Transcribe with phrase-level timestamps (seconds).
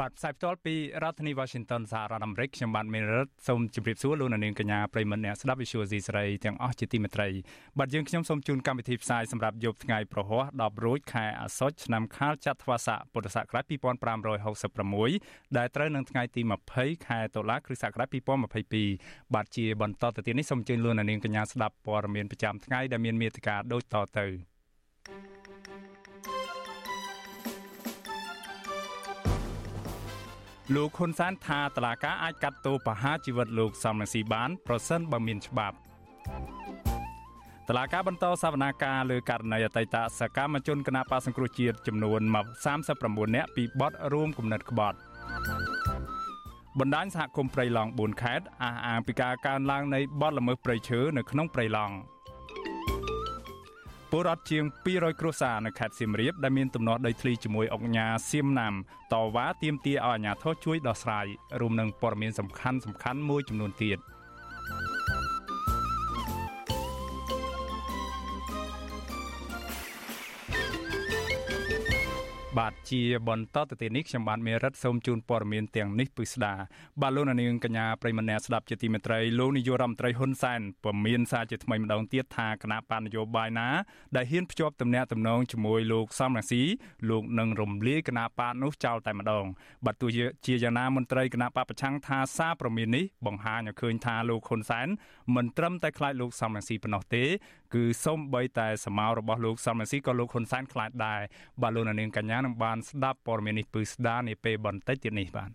[0.00, 7.28] បាទផ្សាយផ្ទាល់ពីរដ្ឋធានី Washington សហរដ្ឋអាមេរិកខ្ញុំបាទមេរិតសូមជម្រាបសួរលោកអ្នកនាងកញ្ញាប្រិមមអ្នកស្ដាប់ Visual C សេរីទាំងអស់ជាទីមេត្រី
[7.78, 13.64] បាទយើងខ្ញុំសូមជូនកម្មវិធីផ្សាយសម្រាប់យប់ថ្ងៃប្រហោះ10រោចខែអាសត់ឆ្នាំខាលចត្វាស័កពុទ្ធសករាជ
[14.80, 16.42] 2566ដែលត្រូវនឹងថ្ងៃទី
[16.74, 18.08] 20ខែតុលាគ្រិស្តសករាជ
[18.74, 24.26] 2022បាទជាបន្តទៅទៀតនេះសូមជូនលោកអ្នកនាងកញ្ញាស្ដាប់ព័ត៌មានប្រចាំថ្ងៃដែលមានមេត្តាដូចតទៅ
[30.74, 35.76] លោកហ៊ុនសែនថាតឡាកាអាចកាត់ទោសប្រហារជីវិតលោកសំរងស៊ីបានប្រសិនបើមានច្បាប់
[37.68, 42.20] តឡាកាបន្តសវនាការលើករណីអតីតសកម្មជនគណបកសង្គ្រោះជាតិចំនួន
[42.78, 44.98] 39នាក់ពីបទរួមគំនិតក្បត់
[46.78, 51.94] បណ្ដាញសហគមន៍ព្រៃឡង់4ខេត្តអះអាងពីការកើនឡើងនៃបទល្មើសព្រៃឈើនៅក្នុងព្រៃឡង់
[54.10, 58.74] ពលរដ្ឋជាង200គ្រួសារនៅខេត្តសៀមរាបដែលមានទំនាស់ដីធ្លីជាមួយអង្គការសៀមណាំ
[59.12, 61.26] តវ៉ាទាមទារឲ្យអាជ្ញាធរជួយដោះស្រាយ
[61.60, 63.98] រួមនឹងព័ត៌មានសំខាន់សំខាន់មួយចំនួនទៀត
[72.56, 76.54] បាទជាបន្តទៅទៀតនេះខ្ញុំបាទមេរិតសូមជូនព័ត៌មានទាំងនេះពិស្ដា
[77.00, 83.68] បាទលោកនាងកញ្ញាប្រិមនៈស្ដាប់ជាទីមេត្រីលោកនាយករដ្ឋមន្ត្រីហ៊ុនសែនពមមានសារជាថ្មីម្ដងទៀតថាគណៈបណ្ឌនយោបាយណា
[84.16, 86.62] ដែលហ៊ានភ្ជាប់ទំនាក់ទំនងជាមួយលោកសំរងស៊ី
[87.10, 89.44] លោកនឹងរំលាយគណៈបកនោះចោលតែម្ដង
[89.84, 90.10] បាទទោះ
[90.46, 94.88] ជាយ៉ាងណាមន្ត្រីគណៈបកប្រឆាំងថាសារព្រមាននេះបង្ហាញឲ្យឃើញថាលោកហ៊ុនសែន
[95.34, 97.24] មិនត្រឹមតែខ្លាចលោកសំរងស៊ីប៉ុណ្ណោះទេ
[97.74, 101.20] គឺសូម្បីតែសមោរបស់លោកសំរងស៊ីក៏លោកហ៊ុនសែនខ្លាចដែរ
[101.62, 105.50] បាទលោកនាងកញ្ញានឹងបានស្ដាប់ព័ត៌មាននេះពឺស្ដារនាពេលបន្តិចទៀតនេះបាទ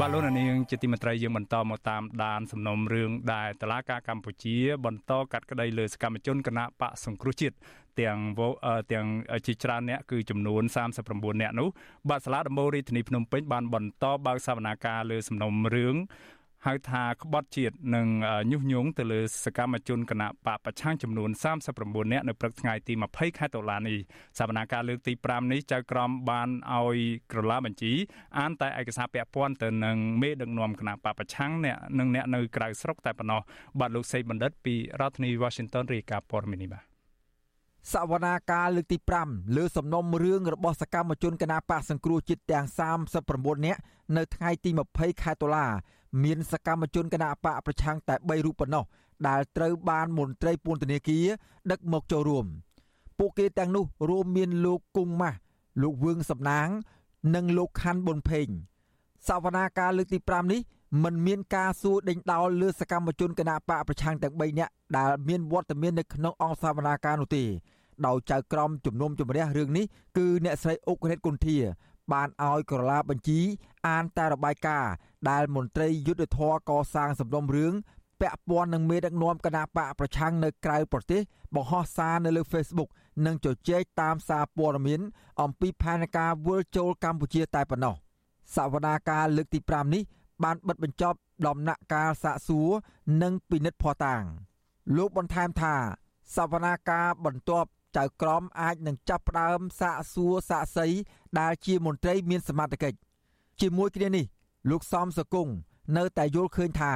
[0.00, 7.56] បាទលោកនាងជាទីមេត្រីយើងបន្តមកតាមដានសំណុំរឿងដែលតឡាការកម្ពុជា បន្តកាត់ក្តីលើសកម្មជនគណៈបកសង្គ្រោះជាតិ
[8.00, 8.18] ទាំង
[8.92, 9.06] ទាំង
[9.46, 10.62] ជាច្រើនអ្នកគឺចំនួន
[11.02, 11.68] 39អ្នកនោះ
[12.10, 15.96] បាទសាលាដំបូងរាជធានីភ្នំពេញបានបន្តបើកសវនាការលើសំណុំរឿង
[16.66, 18.08] ហៅថាក្បត់ជាតិនិង
[18.50, 21.30] ញុះញង់ទៅលើសកម្មជនគណៈបកប្រឆាំងចំនួន
[21.70, 23.98] 39នាក់នៅព្រឹកថ្ងៃទី20ខែតុលានេះ
[24.38, 26.98] សវនាការលើកទី5នេះចៅក្រមបានឲ្យ
[27.32, 27.92] ក្រឡាបញ្ជី
[28.38, 33.40] អានតែឯកសារពាក់ព័ន្ធទៅនឹងមេដឹកនាំគណៈបកប្រឆាំងអ្នកនិងអ្នកនៅក្រៅស្រុកតែប៉ុណ្ណោះ
[33.80, 36.89] បាទលោកសេកបណ្ឌិតពីរដ្ឋធានី Washington រាយការណ៍ព័ត៌មាននេះបាទ
[37.92, 42.66] សវនាការលើកទី5លើសំណុំរឿងរបស់សកម្មជនគណបកសង្គ្រោះជាតិទាំង
[43.16, 43.80] 39នាក់
[44.16, 45.66] នៅថ្ងៃទី20ខែតុលា
[46.24, 48.84] មានសកម្មជនគណបកប្រឆាំងតែ3រូបប៉ុណ្ណោះ
[49.28, 51.26] ដែលត្រូវបានមន្ត្រីពន្ធនាគារ
[51.70, 52.46] ដឹកមកចូលរួម
[53.18, 55.38] ពួកគេទាំងនោះរួមមានលោកគង់ម៉ាស់
[55.82, 56.68] លោកវឿងសំណាង
[57.34, 58.48] និងលោកខាន់ប៊ុនផេង
[59.28, 60.60] សវនាការលើកទី5នេះ
[61.02, 67.44] មិនមានការសួរដេញដោលលើសកម្មជនគណបកប្រឆាំងទាំង3នាក់ដែលមានវត្តមាននៅក្នុងអង្គសវនាការនោះទេ
[68.06, 69.84] ដោយចៅក្រមជំនុំជម្រះរឿងនេះ
[70.18, 71.58] គឺអ្នកស្រីអុករិតគុន្ធា
[72.12, 73.40] បានឲ្យក្រឡាបញ្ជី
[73.88, 74.92] អានតែរបាយការណ៍
[75.30, 77.72] ដែលមន្ត្រីយុទ្ធធរកសាងសំណុំរឿង
[78.20, 81.20] ពាក់ព័ន្ធនឹងមេដឹកនាំគណៈបកប្រឆាំងនៅក្រៅប្រទេស
[81.54, 82.90] បង្ហោះសារនៅលើ Facebook
[83.26, 85.00] និងជជែកតាមសារព័ត៌មាន
[85.40, 87.94] អំពីផែនការវិលចូលកម្ពុជាតែប៉ុណ្ណោះ
[88.56, 90.02] សវនាការលើកទី5នេះ
[90.44, 92.68] បានបិទបញ្ចប់ដំណាក់កាលសាកសួរ
[93.22, 94.22] និងពិនិត្យភ័ស្តុតាង
[94.96, 95.74] លោកបន្ថែមថា
[96.36, 100.86] សវនាការបន្ទាប់ចៅក្រមអាចនឹងចាប់ផ្ដើមសាកសួរសាកសី
[101.40, 102.98] ដែលជាមន្ត្រីមានសមត្ថកិច្ច
[103.60, 104.24] ជាមួយគ្នានេះ
[104.70, 105.48] លោកសំសកុង
[105.96, 106.92] នៅតែយល់ឃើញថា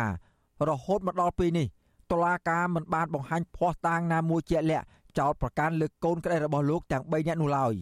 [0.69, 1.67] រហូតមកដល់ពេលនេះ
[2.11, 4.87] តុលាការមិនបានបង្ហាញភ័ស្តុតាងណាមួយជាក់លាក់
[5.19, 7.75] ចោតប្រកាន់លើកូនក្តីរបស់លោកទាំង3នាក់នោះឡើយ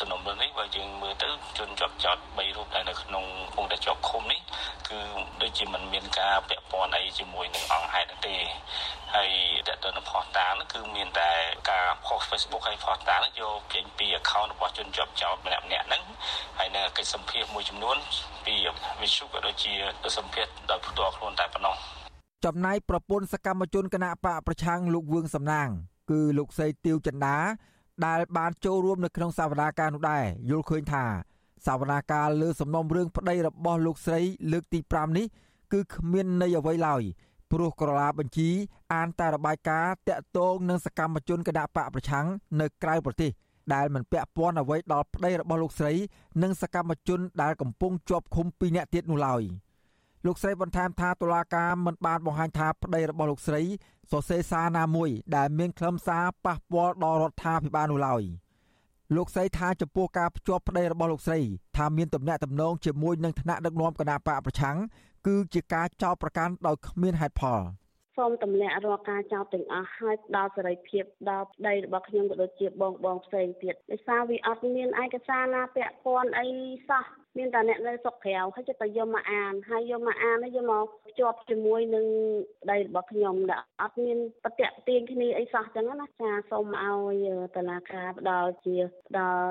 [0.00, 1.28] សំណុំរឿងនេះបើយើងមើលទៅ
[1.58, 3.24] ជនជាប់ចោត3រូបដែលនៅក្នុង
[3.54, 4.33] ពងតែជាប់ឃុំនេះ
[4.88, 5.00] គឺ
[5.42, 8.36] ដូចជាមិនមានការពាក់ព័ន្ធអីជាមួយនឹងអង្គហេតុទេ
[9.14, 9.30] ហើយ
[9.68, 11.30] តើតើនៅផុសតាងនោះគឺមានតែ
[11.70, 16.02] ការផុស Facebook ហើយផុសតាងនោះយកចេញពី account របស់ជនជាប់ចោតម្នាក់ម្នាក់ហ្នឹង
[16.58, 17.96] ហើយនៅកិច្ចសម្ភារមួយចំនួន
[18.46, 18.54] ពី
[19.00, 19.72] វិទ្យុក៏ដូចជា
[20.18, 21.76] សម្ភារដោយផ្ទាល់ខ្លួនតែប៉ុណ្ណោះ
[22.44, 25.68] ចំណែកប្រពន្ធសកម្មជនគណៈបកប្រឆាំងលោកវឿងសំណាង
[26.10, 27.36] គឺលោកសីទៀវចិន្តា
[28.06, 31.04] ដែលបានចូលរួមនៅក្នុងសវនាការនោះដែរយល់ឃើញថា
[31.66, 34.20] សវនាការលើសំណុំរឿងប្តីរបស់លោកស្រី
[34.52, 35.26] លើកទី5នេះ
[35.72, 37.02] គឺគ្មានន័យអ្វីឡើយ
[37.50, 38.48] ព្រោះក្រឡាបញ្ជី
[38.94, 42.26] អានតែរបាយការណ៍តាក់ទងនឹងសកម្មជនគណៈបកប្រឆាំង
[42.60, 43.30] នៅក្រៅប្រទេស
[43.74, 45.92] ដែលមិនពាក់ព័ន្ធអ្វីដល់ប្តីរបស់លោកស្រី
[46.42, 49.42] និងសកម្មជនដែលកំពុងជាប់ឃុំ2នាក់ទៀតនោះឡើយ
[50.26, 53.62] លោកស្រីបន្ថែមថាតុលាការមិនបានបង្ហាញថាប្តីរបស់លោកស្រី
[54.10, 58.22] សរសេរសារណាមួយដែលមានខ្លឹមសារប៉ះពាល់ដល់រដ្ឋាភិបាលនោះឡើយ
[59.16, 61.40] លោកស្រីថាចំពោះការភ្ជាប់ប្តីរបស់លោកស្រី
[61.76, 64.76] ថាមានទំនាក់ទំនងជាមួយនឹងថ្នាក់ដឹកនាំគណៈបកប្រឆាំង
[65.26, 67.60] គឺជាការចោទប្រកាន់ដោយគ្មានហេតុផល។
[68.16, 76.46] សូមទម្លាក់រាល់ការចោទទាំងអស់ហើយផ្ដល់សេរីភាពដល់ប្តីរបស់ខ្ញុំក៏ដូចជាបងបងផ្សេងទៀតដោយសារវាអត់មានឯកសារណាពាក់ព័ន្ធអី
[76.88, 77.04] សោះ
[77.38, 82.06] មានតែអ្នកនៅស្រុកក្រៅហើយចិត្តតែយកមកអានហើយយកមកអានហើយយកមកភ្ជាប់ជាមួយនឹង
[82.62, 88.76] ប្តីរបស់ខ្ញុំដែលអត់មានប្រតិទាញគ្នាអីសោះចឹងណាចាសូមឲ្យតឡាការផ្ដល់ជា
[89.08, 89.48] ផ្ដល់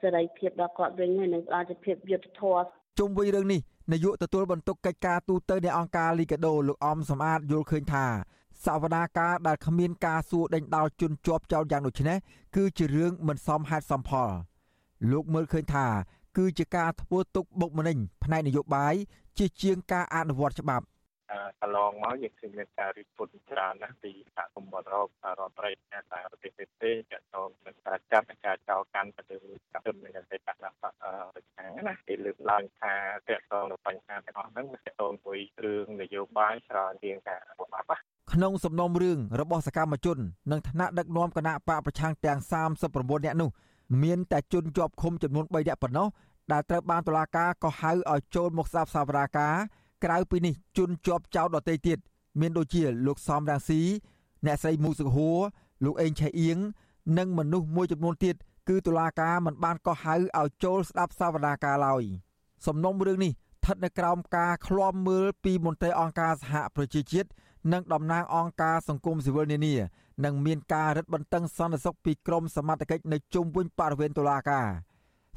[0.00, 2.64] សេរីភាពដល់គាត់វិញហើយនឹងផ្ដល់ជាភាពយុត្តិធម៌
[2.98, 3.60] ជុំវិញរឿងនេះ
[3.92, 8.06] នាយកទទួលបន្ទុកកិច្ចការទូតទៅនៃអង្គការលីកាដូលោកអំសំអាតយល់ឃើញថា
[8.64, 12.18] សវនាការដែលគ្មានការសួរដេញដោលជន់ជាប់ចោលយ៉ាងដូចនេះ
[12.56, 14.30] គឺជារឿងមិនសមហេតុសមផល
[15.12, 15.86] លោកមើលឃើញថា
[16.36, 18.94] គឺជាការធ្វើទុកបុកម្នេញផ្នែកនយោបាយ
[19.38, 20.86] ជាជាងការអនុវត្តច្បាប់
[21.60, 25.08] កន្លងមកយើងឃើញមានការរិះគន់ច្រើនណាស់ពីសហគមន៍បរោប
[25.38, 25.98] រដ្ឋត្រីតែ
[26.30, 32.94] ប្រទេសទេទាក់ទងនឹងការចាត់ការចោលកាន់ទៅលើកម្មនឹងតែបដិបត្តិប្រឆាំងណាគេលើកឡើងថា
[33.28, 38.02] តាក់ទងនឹងបញ្ហាទាំងអស់ហ្នឹងតាក់ទងមួយរឿងនយោបាយច្រើនជាងការបំផាត់
[38.32, 40.18] ក្នុងសំណុំរឿងរបស់សកម្មជន
[40.50, 42.38] និងថ្នាក់ដឹកនាំគណៈបកប្រឆាំងទាំង
[42.82, 43.50] 39នាក់នោះ
[44.02, 46.08] មានតែជនជាប់ឃុំចំនួន3នាក់ប៉ុណ្ណោះ
[46.52, 49.54] ដែលត្រូវបានតុលាការកោះហៅឲ្យចូលមកស្ដាប់សវនាការ
[50.04, 51.98] ក្រៅពីនេះជនជាប់ចោតដទៃទៀត
[52.40, 53.80] មានដូចជាលោកសំរាំងស៊ី
[54.46, 55.38] អ្នកស្រីមូសុខហួរ
[55.84, 56.58] លោកអេងឆៃអៀង
[57.18, 58.34] និងមនុស្សមួយចំនួនទៀត
[58.68, 62.02] គឺតុលាការមិនបានកោះហៅឲ្យចូលស្ដាប់សវនាការឡើយ
[62.66, 67.28] សំណុំរឿងនេះស្ថិតនៅក្រោមការឃ្លាំមើលពីមន្ត្រីអង្គការសហប្រជាជាតិ
[67.72, 69.74] និងតំណាងអង្គការសង្គមស៊ីវិលនានា
[70.24, 74.66] និងមានការរឹតបន្តឹងសន្តិសុខពីក្រមសមត្ថកិច្ចនៅជុំវិញបរិវេណតុលាការ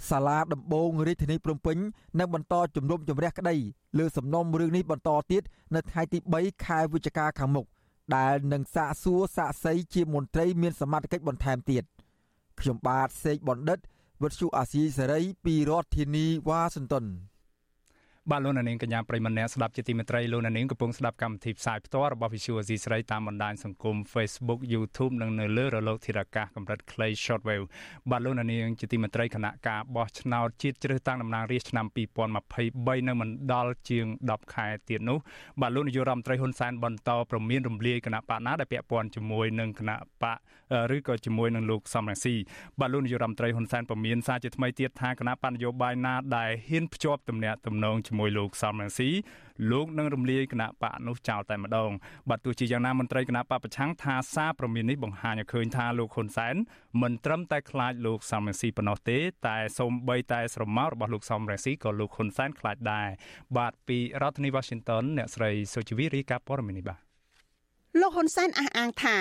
[0.09, 1.77] សាលាដំបងរាជធានីភ្នំពេញ
[2.19, 3.56] នឹងបន្តជំនុំជម្រះក្តី
[3.97, 5.44] លើសំណុំរឿងនេះបន្តទៀត
[5.75, 7.65] នៅថ្ងៃទី3ខែវិច្ឆិកាខាងមុខ
[8.15, 11.83] ដែលនឹងសាកសួរសាកសីជាមន្ត្រីមានសមត្ថកិច្ចបន្ថែមទៀត
[12.59, 13.80] ខ្ញុំបាទសេកបណ្ឌិត
[14.23, 17.06] វិទ្យុអាស៊ីសេរីពីរដ្ឋធានីវ៉ាស៊ីនតោន
[18.31, 27.65] បាទលោកនាងកញ្ញាប្រិមម្នាក់ស្ដាប់ជាទីមេត្រីលោកនាងកំពុងស្ដាប់កម្មវិធីផ្សាយផ្ទាល់របស់ Visual Asia ស្រីតាមបណ្ដាញសង្គម Facebook YouTube និងនៅលើរលកធារកាសកម្រិតខ្លី Shortwave
[28.12, 31.85] បាទលោកនាងជាទីមេត្រីគណៈការបោះឆ្នោតជាតិជ្រើសតាំងតំណាងរាស្ត្រឆ្នាំ
[32.47, 35.18] 2023នៅមិនដល់ជាង10ខែទៀតនោះ
[35.62, 40.38] បាទលោកនាយករដ្ឋមន្ត្រីហ៊ុនសែនបន្តប្រមានរំលាយគណៈបកណាដែលពាក់ព័ន្ធជាមួយនឹងគណៈបក
[40.95, 42.35] ឬក៏ជាមួយនឹងលោកសំរងស៊ី
[42.80, 49.11] បាទលោកនាយករដ្ឋមន្ត្រីហ៊ុនសែនប្រមានសារជាថ្មីទៀតថាគណៈបកនយោបាយណាដែលហ៊ានភ្ជាប់ទំនាក់ទំនងជាមួយជាមួយលោកសំរងស៊ី
[49.70, 51.90] លោកនឹងរំលាយគណៈបកនោះចោលតែម្ដង
[52.29, 56.55] បាទទោះជាយ៉ាងណាមន្ត្រីគណៈបកប្រឆាំងថាសារព្រមាននេះបង្ហាញឲ្យឃើញថាលោកហ៊ុនសែន
[57.02, 63.08] មិនត្រឹមតែខ្លាចលោកសំរងស៊ីប៉ុណ្ណោះទេតែសូម្បីតែស្រមោលរបស់លោកសំរងស៊ីក៏លោកហ៊ុនសែនខ្លាចដែរ
[63.56, 66.99] បាទពីរដ្ឋធានី Washington អ្នកស្រីសុជីវីរីកាព័រមីនេះបាទ
[68.00, 69.17] លោកហ៊ុនសែនអះអាងថា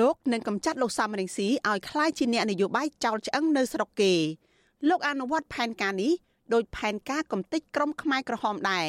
[0.00, 4.14] លោកនឹងកម្ចាត់លោកសំរងស៊ីឲ្យคล้ายជាអ្នកនយោបាយចោលឆ្អឹងនៅស្រុកគេ
[4.88, 6.12] លោកអនុវត្តផែនការនេះ
[6.53, 8.87] ដោយផែនការកំទេចក្រមខ្មែរក្រហមដែរ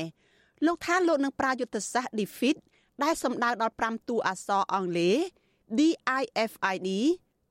[0.67, 2.57] លោកថាលោកនឹងប្រើយុទ្ធសាស្ត្រ defeat
[3.02, 5.17] ដែលសំដៅដល់5តួអក្សរអង់គ្លេស
[5.79, 6.88] DIFID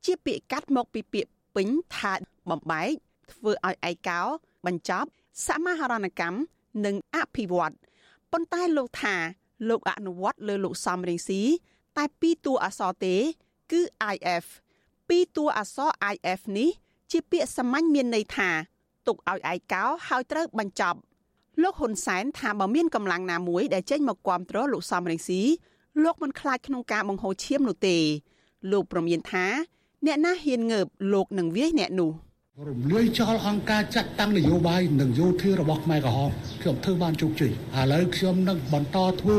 [0.05, 2.13] ជាពាក្យកាត់មកពីពាក្យពេញថា
[2.49, 2.91] បំបែក
[3.31, 4.21] ធ្វើឲ្យឯកោ
[4.65, 5.09] បញ្ចប់
[5.45, 6.37] សមាហរណកម្ម
[6.85, 7.73] និងអភិវឌ្ឍ
[8.31, 9.15] ប៉ុន្តែលោកថា
[9.69, 11.41] លោកអនុវត្តលើលោកសំរងស៊ី
[11.97, 13.15] តែពីរតួអក្សរទេ
[13.71, 13.81] គឺ
[14.13, 14.45] IF
[15.07, 16.69] ពីរតួអក្សរ IF នេះ
[17.11, 18.49] ជាពាក្យសាមញ្ញមានន័យថា
[19.09, 20.99] ទុកឲ្យឯកោហើយត្រូវបញ្ចប់
[21.63, 25.41] លោកហ៊ុនសែនថាបើមានកម្លាំងណាមួយដែលចេញមកគ្រប់គ្រងលោកសំរងស៊ី
[26.03, 27.97] លោកមិនខ្លាចក្នុងការបង្ហូរឈាមនោះទេ
[28.71, 29.45] លោកប្រមានថា
[30.05, 32.11] អ្នកណាហ៊ានងើបលោកនឹងវាយអ្នកនោះ
[32.69, 39.37] រំលាយចោលអង្គការចាត់តាំងនយោបាយនិងយោធារបស់ខ្មែរក្រហមខ្ញុំធ្វើបានជោគជ័យឥឡូវខ្ញុំនឹងបន្តធ្វើ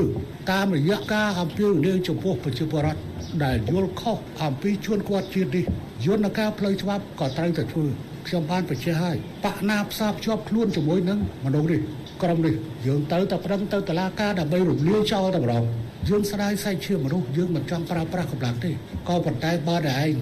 [0.51, 3.01] តាមរយៈការអំពាវនាវចំពោះប្រជាពលរដ្ឋ
[3.45, 5.65] ដែលយល់ខុសអំពីជួនគាត់ជាតិនេះ
[6.07, 7.87] យន្តការផ្លូវច្បាប់ក៏ត្រូវតែធ្វើ
[8.31, 11.81] ខ្ញុំបានបញ្ជាក់ហើយបកណាផ្សារភ្ជាប់ខ្លួនជាមួយនឹងមនុស្សនេះ
[12.23, 12.55] ក្រុមនេះ
[12.87, 15.65] យើងទៅតែប្រឹងទៅតឡាការដើម្បីរំលាយចោលតែម្ដង
[16.09, 18.71] យើងស្ដាយសាច់ឈាមមនុស្សយើងមិនចង់ប្រើប្រាស់កម្លាំងទេ
[19.09, 20.13] ក៏ប៉ុន្តែបើតែឯង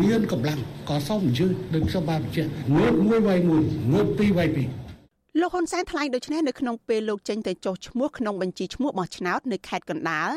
[0.00, 4.68] មានកម្លាំងក៏សូមអញ្ជើញដូចខ្ញុំបានបញ្ជាក់ងើបមួយវាយមួយងើបពីរវាយពីរ
[5.40, 10.30] លោកហ៊ុនសែនថ្លែងដូចនេះនៅក្នុងពេលលោកចេញទៅចុះឈ្មោះក្នុងបញ្ជីឈ្មោះបោះឆ្នោតនៅខេត្តកណ្ដាល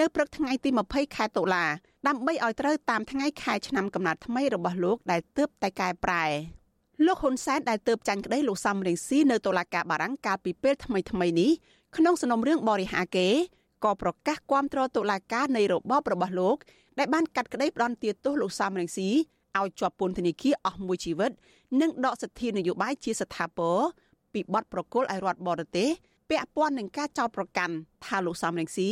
[0.00, 1.66] នៅព្រឹកថ្ងៃទី20ខែតុលា
[2.08, 6.24] ដើម្បីឲ្យត្រូវតាមថ្ងៃខែឆ្នាំកំណត់ថ្មីរបស់លោកដែលទើបតែកែប្រែ
[7.06, 11.50] លោកហ៊ុនសែនដែលទៅចាញ់ក្តីលោកសំរងស៊ីនៅតុលាការបារាំងកាលពីពេលថ្មីថ្មីនេះ
[11.96, 13.28] ក្នុងសំណុំរឿងបរិហាកេ
[13.84, 16.56] ក៏ប្រកាសគាំទ្រតុលាការនៃរបបរបស់លោក
[16.98, 19.08] ដែលបានកាត់ក្តីផ្ដន់ទាទោសលោកសំរងស៊ី
[19.58, 21.30] ឲ្យជាប់ពន្ធនាគារអស់មួយជីវិត
[21.80, 23.78] និងដកសិទ្ធិនយោបាយជាស្ថាពរ
[24.32, 25.88] ពីបទប្រកុលឲ្យរដ្ឋបរទេស
[26.30, 28.90] ពាក់ព័ន្ធនឹងការចោទប្រកាន់ថាលោកសំរងស៊ី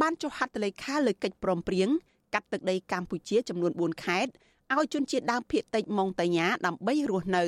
[0.00, 1.88] បានចុះហត្ថលេខាលើកិច្ចព្រមព្រៀង
[2.34, 4.32] កាត់ទឹកដីកម្ពុជាចំនួន4ខេត្ត
[4.78, 7.44] ឲ្យជនជាតិដើមភាគតិចម៉ុងតាញ៉ាដើម្បីរស់នៅ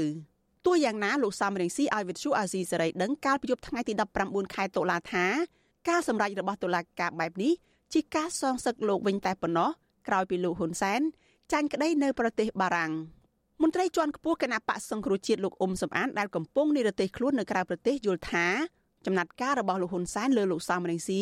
[0.66, 3.92] ទោះយ៉ាងណាលោកសំរងស៊ីឲ្យវិទ្យុអាស៊ីសេរីដឹងកាលពីយប់ថ្ងៃទី
[4.24, 5.26] 19ខែតុលាថា
[5.88, 7.52] ការសម្រេចរបស់តុលាការបែបនេះ
[7.92, 9.70] ជាការសងសឹកលោកវិញតែប៉ុណ្ណោះ
[10.08, 11.00] ក្រោយពីលោកហ៊ុនសែន
[11.52, 12.92] ចាញ់ក្តីនៅប្រទេសបារាំង
[13.62, 18.46] មន្ត្រីជាន់ខ្ពស់គណៈបកសង្គ្រោះជាតិលោកអ៊ុំសំអានដែលកំពុងនិរទេសខ្លួននៅក្រៅប្រទេសយល់ថា
[19.06, 21.20] ចំណាត់ការរបស់លោកហ៊ុនសែនលើលោកសំរងស៊ី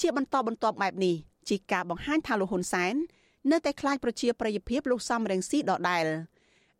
[0.00, 1.14] ជាបន្តបន្ទាប់បែបនេះ
[1.48, 2.94] ជាការបង្ហាញថាលោកហ៊ុនសែន
[3.52, 6.04] នៅតែខ្លាចប្រជាប្រិយភាពលោកសំរងស៊ីដដែល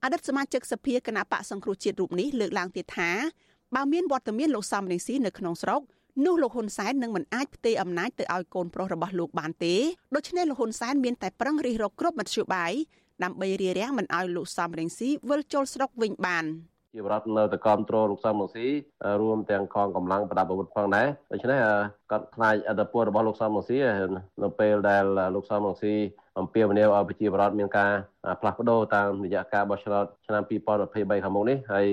[0.03, 3.11] អតីតសមាជិកសភាគណៈបកសង្គ្រោះជាតិរូបនេះលើកឡើងទៀតថា
[3.75, 5.81] បើមានវត្តមានលោកសំរងស៊ីនៅក្នុងស្រុក
[6.25, 9.75] នោះលោកហ៊ុនសែននឹងមិនអាចផ្ទេរអំណាចទៅឲ្យកូនប្រុសរបស់លោកបានទេ
[10.15, 12.73] ដូច្នេះលោកហ៊ុនសែនមានតែប្រឹងរិះរកគ្រប់មធ្យោបាយ
[13.25, 16.45] ដើម្បីរារាំងមិនឲ្យលោកសំរងស៊ីវិលចូលស្រុកវិញបាន
[16.95, 18.67] ជាបរដ្ឋនៅតែគ្រប់គ្រងលោកសំរងស៊ី
[19.21, 21.59] រួមទាំងកងកម្លាំងប្រដាប់អាវុធផងដែរដូច្នេះ
[22.11, 23.79] គាត់ខ្លាចអត្តពលរបស់លោកសំរងស៊ី
[24.43, 25.05] នៅពេលដែល
[25.35, 25.95] លោកសំរងស៊ី
[26.39, 27.91] អំពាវនាវឲ្យប្រជាពលរដ្ឋមានការ
[28.41, 31.87] ផ្លាស់ប្ដូរតាមរយៈការបោះឆ្នោតឆ្នាំ2023ខាងមុខនេះហើយ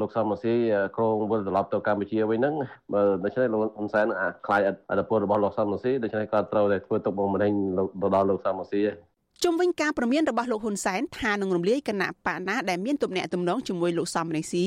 [0.00, 0.54] លោកសំរងស៊ី
[0.96, 2.54] គ្រងវិលត្រឡប់ទៅកម្ពុជាវិញហ្នឹង
[2.92, 4.06] បើដូច្នេះលោកហ៊ុនសែន
[4.46, 7.52] ខ្លាចអត្តពលរបស់លោកសំរងស៊ីដូច្នេះគាត់ត្រូវតែធ្វើទុកបុកម្នេញ
[8.02, 8.82] ទៅដល់លោកសំរងស៊ី
[9.44, 14.66] ជុំវិញការប្រមានរបស់លោកហ៊ុនសែនថានឹងរំលាយគណៈបកណាដែលមានទំនាក់ទំនងជាមួយលោកសំរងស៊ី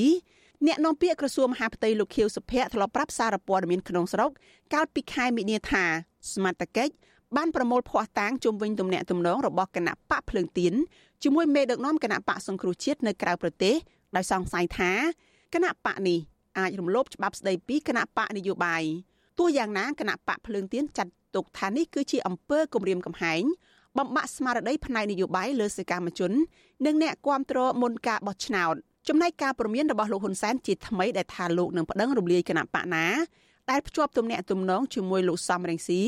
[0.66, 4.30] អ្នកនាំពាក្យក្រសួងមហាផ្ទៃលោកខៀវសុភ័ក្រធ្លាប់ប្រាប់សារព័ត៌មានក្នុងស្រុក
[4.74, 5.84] កាលពីខែមិនិនាថា
[6.32, 6.92] សមត្ថកិច្ច
[7.36, 10.74] បានប្រមូលភ័ស្តុតាងជុំវិញទំនាក់ទំនងរបស់គណៈបកភ្លើងទៀន
[11.22, 13.74] ជាមួយមេដឹកនាំគណៈបកសង្គ្រោះជាតិនៅក្រៅប្រទេស
[14.16, 14.92] ដោយសង្ស័យថា
[15.54, 16.18] គណៈបកនេះ
[16.58, 18.82] អាចរំលោភច្បាប់ស្តីពីគណៈបកនយោបាយ
[19.38, 23.42] ទោះយ៉ាងណាគណៈបកភ្លើងទៀនចាត់ទុកថានេះគឺជាអំពើគំរាមកំហែង
[23.98, 26.32] បំបាក់ស្មារតីផ្នែកនយោបាយលើសកម្មជន
[26.86, 28.74] និងអ្នកគាំទ្រមុនការបោះឆ្នោត
[29.08, 33.06] ចំណែកការព្រមានរបស់លោកហ៊ុនសែនជាថ្មីដែលថាលោកនឹងប្តឹងរំលាយគណៈបកណា
[33.70, 36.00] ដែលភ្ជាប់ទំនាក់ទំនងជាមួយលោកសំរងស៊ី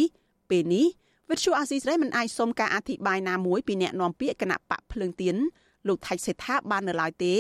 [0.51, 0.87] ពេលនេះ
[1.31, 5.37] វិទ្យុអាស៊ីសេរីមិនអាចសុំការអធិប្បាយណាមួយពីអ្នកនាំពាក្យគណៈបកភ្លើងទៀន
[5.89, 7.35] លោកថៃសេដ្ឋាបាននៅឡើយទេ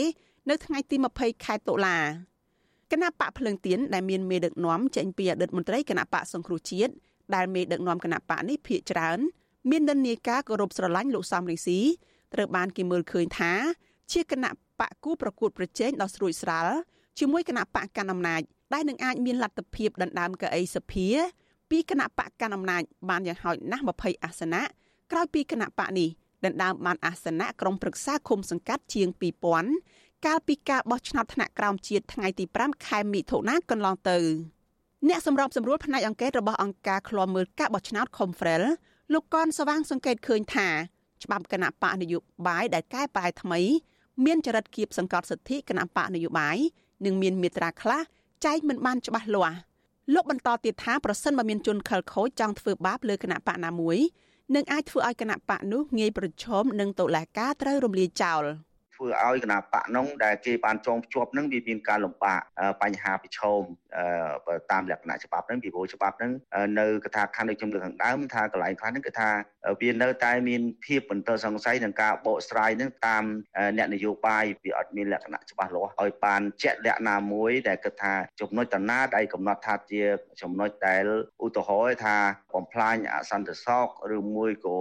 [0.51, 1.97] នៅថ្ងៃទី20ខែតុលា
[2.93, 6.93] គណៈបកភ្លើងទៀនដែលមានមេដឹកនាំចេញពីអតីតមន្ត្រីគណៈបកសង្គ្រោះជាតិ
[7.35, 9.19] ដែលមេដឹកនាំគណៈបកនេះភាកច្រើន
[9.71, 11.78] មាននិន្នាការគោរពស្រឡាញ់លោកសំរងស៊ី
[12.35, 13.52] ត្រូវបានគេមើលឃើញថា
[14.12, 16.76] ជាគណៈបកគូប្រកួតប្រជែងដ៏ស្រួចស្រាល់
[17.18, 18.40] ជាមួយគណៈបកកណ្ដាលអំណាច
[18.73, 21.09] ដែលនឹងអាចមានលទ្ធភាពដណ្ដើមកៅអីសភា
[21.71, 24.62] ពីគណៈបកកណ្ដាលអំណាចបានយ៉ាងហោចណាស់20អាសនៈ
[25.12, 26.09] ក្រោយពីគណៈបកនេះ
[26.44, 29.09] ដណ្ដើមបានអាសនៈក្រុមប្រឹក្សាឃុំសង្កាត់ជាង
[29.68, 34.18] 2000កាលពីការបោះឆ្នោតថ្នាក់ក្រោមជាតិថ្ងៃទី5ខែមិថុនាកន្លងទៅ
[35.09, 38.62] អ្នកសម្របសម្រួលផ្នែកអង្កេតរបស់អង្គការឃ្លាំមើលការបោះឆ្នោត Confrel
[39.13, 40.69] លោកកនស្វាងសង្កេតឃើញថា
[41.25, 43.61] ច្បាប់គណៈបកនយោបាយដែលកែប្រែថ្មី
[44.25, 46.59] មានចរិតគៀបសង្កត់សិទ្ធិគណៈបកនយោបាយ
[47.05, 48.01] និងមានមាត្រាខ្លះ
[48.45, 49.59] ចែកមិនបានច្បាស់លាស់
[50.15, 53.99] លោកបន្តទៀតថាប្រសិនបើមានជនខិលខូចចង់ធ្វើបាបលើគណៈបកណាមួយ
[54.55, 58.45] នឹងអាចធ្វើឲ្យគណៈបកនោះងាយប្រឈមនឹងតុលាការត្រូវរំលាយចោល។
[58.95, 62.41] ធ្វើឲ្យគណៈបកនោះដែលគេបានចងភ្ជាប់នឹងវាមានការលំបាក
[62.83, 63.63] បញ្ហាប្រឈម
[64.73, 66.33] តាមលក្ខណៈច្បាប់នឹងពីព្រោះច្បាប់នឹង
[66.81, 69.31] នៅកថាខណ្ឌដូចខ្ញុំលើកខាងដើមថាកន្លែងខ្លះនឹងគឺថា
[69.81, 73.25] វានៅតែមានភាពបន្តសង្ស័យនឹងការបកស្រាយនឹងតាម
[73.77, 80.03] អ្នកនយោបាយវាអត់មានលក្ខណៈច្បាស់លាស់ឲ្យបានជាក់លាក់ណាមួយដែលគិតថាចំណុចតណាដែលកំណត់ថាជា
[80.43, 81.05] ចំណុចដែល
[81.45, 82.17] ឧទាហរណ៍ថា
[82.55, 83.87] បំផ្លាញអសន្តិសុខ
[84.17, 84.79] ឬមួយក៏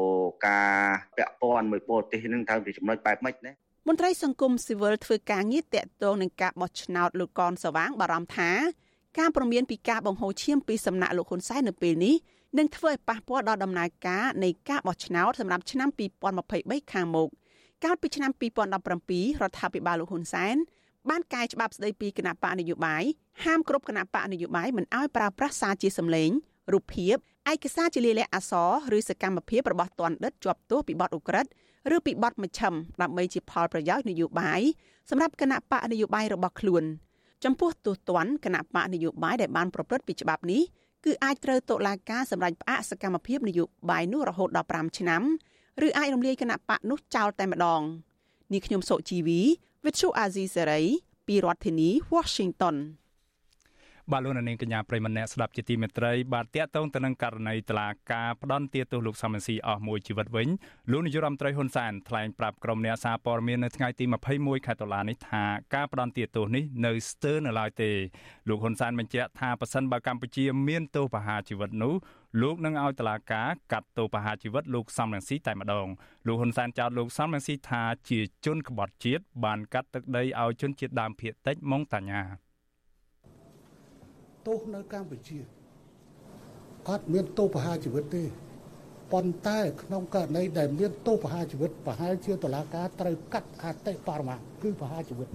[0.47, 0.77] ការ
[1.17, 3.53] ពាក់ព័ន្ធមួយបរទេសនឹងត្រូវជាចំណុចបែបម៉េចណា
[3.87, 8.51] មន្ត្រីសង្គមស៊ីវិលធ្វើការងារតាក់ទងនឹងការបោះឆ្នោតលោកកនសវាងបារម្ភថា
[9.19, 12.15] ការប្រមានពីការបង្ហូរឈាមពីសំណាក់លោកហ៊ុនសែននៅពេលនេះ
[12.57, 15.89] នឹងធ្វើឲ្យប៉ះពាល់ដល់ដំណើរការនៃការបោះឆ្នោតសម្រាប់ឆ្នាំ
[16.39, 17.29] 2023ខាងមុខ
[17.83, 20.55] កាលពីឆ្នាំ2017រដ្ឋាភិបាលលោកហ៊ុនសែន
[21.09, 23.03] បានកែច្បាប់ស្តីពីគណៈបកនយោបាយ
[23.45, 26.29] ហាមគ្រប់គណៈបកនយោបាយមិនឲ្យប្រើប្រាស់សារជាសម្លេង
[26.73, 27.15] រូបភាព
[27.51, 28.53] ឯកសារជាលាយលក្ខណ៍អក្ស
[28.91, 31.49] រឬសកម្មភាពរបស់ទណ្ឌិតជាប់ទោសពីបទឧក្រិដ្ឋ
[31.95, 34.61] ឬពីបទមជ្ឈិមដើម្បីជាផលប្រយោជន៍នយោបាយ
[35.09, 36.83] សម្រាប់គណៈបកនយោបាយរបស់ខ្លួន
[37.43, 40.61] ចំពោះទោសទណ្ឌគណៈបកនយោបាយដែលបានប្រព្រឹត្តពីច្បាប់នេះ
[41.05, 45.23] គឺអាចត្រូវតុលាការសម្រេចផ្អាកសកម្មភាពនយោបាយនោះរហូតដល់5ឆ្នាំ
[45.87, 47.81] ឬអាចរំលាយគណៈបកនោះចោលតែម្ដង
[48.53, 49.41] នេះខ្ញុំសុជីវី
[49.83, 50.85] With Chu Azizi Serai
[51.27, 52.75] ពីរដ្ឋធានី Washington
[54.11, 60.47] បាទលោកនាងកញ្ញាប្រិមម្នាក់ស្ដាប់ជាទីមេត្រីបាទតាក់ទងទៅនឹងករណីតឡាការផ្ដន់ទាទោសលោកសំរងស៊ីអស់មួយជីវិតវិញ
[60.91, 64.05] លោកនាយរដ្ឋមន្ត្រីហ៊ុនសែនថ្លែងប្រាប់ក្រុមអ្នកសារព័ត៌មាននៅថ្ងៃទី
[64.35, 65.43] 21ខែតុលានេះថា
[65.75, 67.91] ការផ្ដន់ទាទោសនេះនៅស្ទើរនៅឡើយទេ
[68.49, 71.93] លោកហ៊ុនសែនបញ្ជាក់ថាប៉ះសិនបើកម្ពុជាមានទោសប្រហារជីវិតនោះ
[72.41, 75.87] លោកនឹងឲ្យតឡាការកាត់ទោសប្រហារជីវិតលោកសំរងស៊ីតែម្ដង
[76.27, 82.23] លោកហ៊ុនសែនចោទលោកសំរងស៊ីថាជាជនក្បត់ជាតិបានកាត់ទឹកដីឲ្យជនជាតិដើមភាគតិចម៉ុងតាញា
[84.47, 85.39] ទោសនៅកម្ពុជា
[86.89, 88.23] អត់មានទោសប្រហារជីវិតទេ
[89.13, 95.27] ប៉ុន្តែក្នុងករណីដែលមានទោសប្រហារជីវិតប្រហែលជាតុលាការត្រូវកាត់អតិបរមាគឺប្រហារជីវិត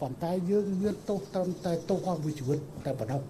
[0.00, 3.22] ប៉ុន្តែយើងមានទោសត្រឹមតែទោសអស់មួយជីវិតតែប៉ុណ្ណោះ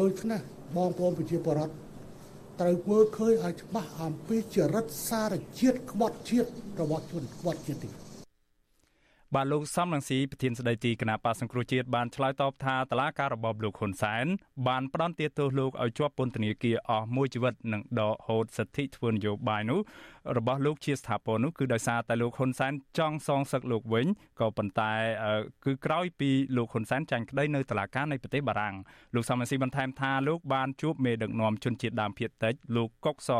[0.00, 0.40] ដូច្នេះ
[0.76, 1.74] បងប្អូនប្រជាពលរដ្ឋ
[2.60, 6.48] ត្រូវមើលឃើញឲ្យច្បាស់អំពីចរិតសារជាតិក្បត់ជាតិ
[6.80, 8.07] របស់ជនក្បត់ជាតិនេះ
[9.34, 14.26] បាទលោកសំរងស៊ីប្រធានស្ដីទីគណៈបកសង្គ្រោះជាតិបានឆ្លើយតបថាតឡាការរបបលោកហ៊ុនសែន
[14.66, 19.80] បានផ្ដន់ទាទោសលោកឲ្យជាប់ពន្ធនាគារអស់មួយជីវិតនិងដកហូតសិទ្ធិធ្វើនយោបាយនោះ
[20.36, 24.06] របស់លោកជាស្ថាពរនោះគឺដោយសារតែលោកហ៊ុនសែនចង់សងសឹកលោកវិញ
[24.40, 24.92] ក៏ប៉ុន្តែ
[25.64, 28.74] គឺក្រោយពីលោកហ៊ុនសែនចាញ់ក្តីនៅតុលាការនៃប្រទេសបារាំង
[29.14, 33.30] លោកសំរងស៊ីបន្ថែមថាលោកបានជួបមេដឹកនាំជនជាតិដើមភាគតិចលោកកុកស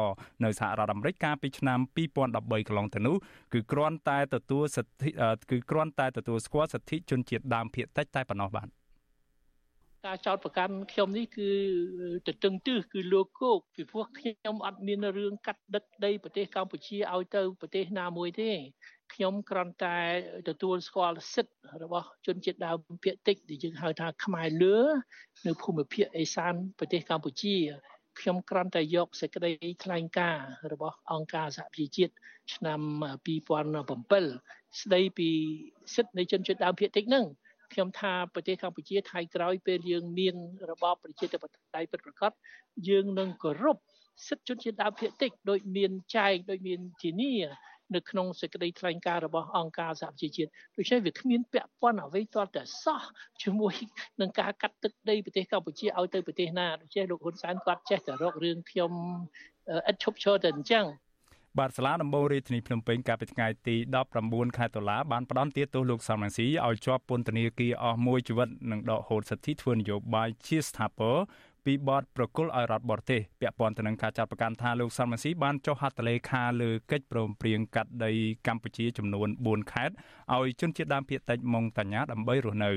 [0.44, 3.16] នៅសហរដ្ឋអាមេរិកកាលពីឆ្នាំ2013កន្លងទៅនោះ
[3.52, 5.10] គឺគ្រាន់តែទទួលសិទ្ធិ
[5.50, 8.77] គឺគ្រាន់តែទទួលស្គាល់សិទ្ធិជនជាតិដើមភាគតិចតែប៉ុណ្ណោះបាទ
[10.06, 11.50] ការចោតប្រកាន់ខ្ញុំនេះគឺ
[12.26, 18.50] ទៅតឹងទឹះគឺលោកគោកពីព្រោះខ្ញុំអត់មានរឿងកាត់ដឹកដីប្រទេសកម្ពុជាឲ្យទៅប្រទេសណាមួយទេ
[19.14, 19.96] ខ្ញុំគ្រាន់តែ
[20.48, 24.76] ទទួលស្គាល់សិទ្ធិរបស់ជនជាតិដើមភាគតិចដែលយើងហៅថាខ្មែរលឺ
[25.46, 27.56] នៅភូមិភាគឦសានប្រទេសកម្ពុជា
[28.20, 29.50] ខ្ញុំគ្រាន់តែយកសេចក្តី
[29.84, 32.14] ថ្លែងការណ៍របស់អង្គការសហប្រជាជាតិ
[32.54, 32.80] ឆ្នាំ
[33.76, 35.30] 2007ស្ដីពី
[35.94, 37.26] សិទ្ធិនៃជនជាតិដើមភាគតិចហ្នឹង
[37.72, 40.36] ខ្ញុំថាប្រទេសកម្ពុជាថៃក្រោយពេលយើងមាន
[40.70, 41.44] របបប្រជាធិប
[41.74, 42.32] តេយ្យពិតប្រាកដ
[42.88, 43.76] យើងនឹងគោរព
[44.28, 47.34] សិទ្ធិជនជាតិដើមភាគតិចដោយមានចែងដោយមានធានា
[47.94, 53.02] នៅក្នុងសេចក្តីថ្លែងការណ៍របស់អង្គការសហប្រជាជាតិដូច្នេះវាគ្មានពាក់ព័ន្ធអ្វីទាល់តែសោះ
[53.42, 53.74] ជាមួយ
[54.20, 58.92] នឹងការកាត់ទឹកដីប្រទេសកម្ពុជាឲ្យទៅប្រទេសណាដូច្នេះលោកហ៊ុនសែនគាត់ចេះតែរករឿងខ្ញុំ
[59.90, 60.84] ឥតឈប់ឈរតែអញ្ចឹង
[61.58, 63.76] បាទសាលាដំបងរាជធានីភ្នំពេញកាលពីថ្ងៃទី
[64.16, 71.16] 19ខែតុលាបានផ្តន្ទាទោសលោកសំរងស៊ីឲ្យជាប់ពន្ធនាគារអស់មួយជីវិតនិងដកហូតសិទ្ធិធ្វើនយោបាយជាស្ថាពរ
[71.68, 78.12] ពីបទប្រគល់ឲ្យរដ្ឋបរទេសពាក់ព័ន្ធទៅនឹងការចាត់ប្រកាន់ថាលោកសំរងស៊ីបានចុះហត្ថលេខាលើកិច្ចព្រមព្រៀងកាត់ដី
[78.46, 79.94] កម្ពុជាចំនួន4ខេត្ត
[80.34, 82.70] ឲ្យជនជាតិដើមភាគតិចម៉ុងតាញាដើម្បីរស់នៅ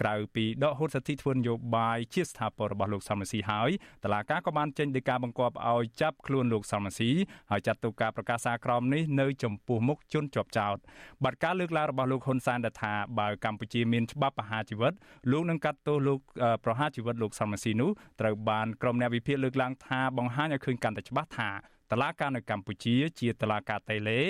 [0.00, 3.70] ក្រៅពីដកហូតសិទ្ធិធ្វើនយោបាយជាស្ថាពររបស់លោកសំរងស៊ីហើយ
[4.04, 7.10] តឡាកាក៏បានចេញដីកាបង្គាប់ឲ្យចាប់ខ្លួនលោកសំរងស៊ី
[7.50, 10.76] ហើយចាត់ទុកការប្រកាសសារក្រមនេះនៅចំពោះមុខជនជាប់ចោត
[11.24, 14.92] បាត់ការលើកឡើងរបស់លោកហ៊ុនសែនថាបើកម្ពុជាមានច្បាប់ប្រហារជីវិត
[15.30, 16.18] លោកនឹងកាត់ទោសលោក
[16.64, 21.50] ប្រហារជីវិតលោកសំរងស៊ីនោះត្រូវបានក្រុមអ្នកវិភាគលើកឡើងថាបង្ហាញឲ្យឃើញកាន់តែច្បាស់ថា
[21.92, 24.20] តឡាការនៅកម្ពុជាជាតឡាការតេឡេ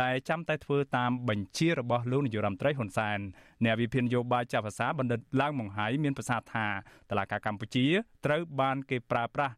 [0.00, 3.18] ដែលចាំតែធ្វើតាមបញ្ជារបស់លោកនាយរដ្ឋមន្ត្រីហ៊ុនសែន
[3.64, 6.66] អ្នកវិភាគនយោបាយចាស់ភាសាបណ្ឌិតឡើងមង្ហៃមានប្រសាសន៍ថា
[7.14, 7.86] តឡាការកម្ពុជា
[8.26, 9.54] ត្រូវបានគេប្រើប្រាស់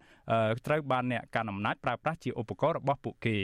[0.67, 3.37] ត្រូវបានអ្នកកាន់អំណាចប្រើប្រាស់ជាឧបករណ៍របស់ពួកគេ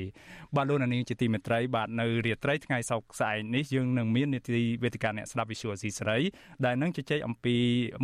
[0.57, 6.19] បាទលោកនាងជាទីមេត្រីបាទនៅរាត្រីថ្ងៃសៅរ៍ស្អែកនេះយើងនឹងមាននីតិវេទិកាអ្នកស្ដាប់វិសុយស៊ីស្រី
[6.65, 7.57] ដែលនឹងជជែកអំពី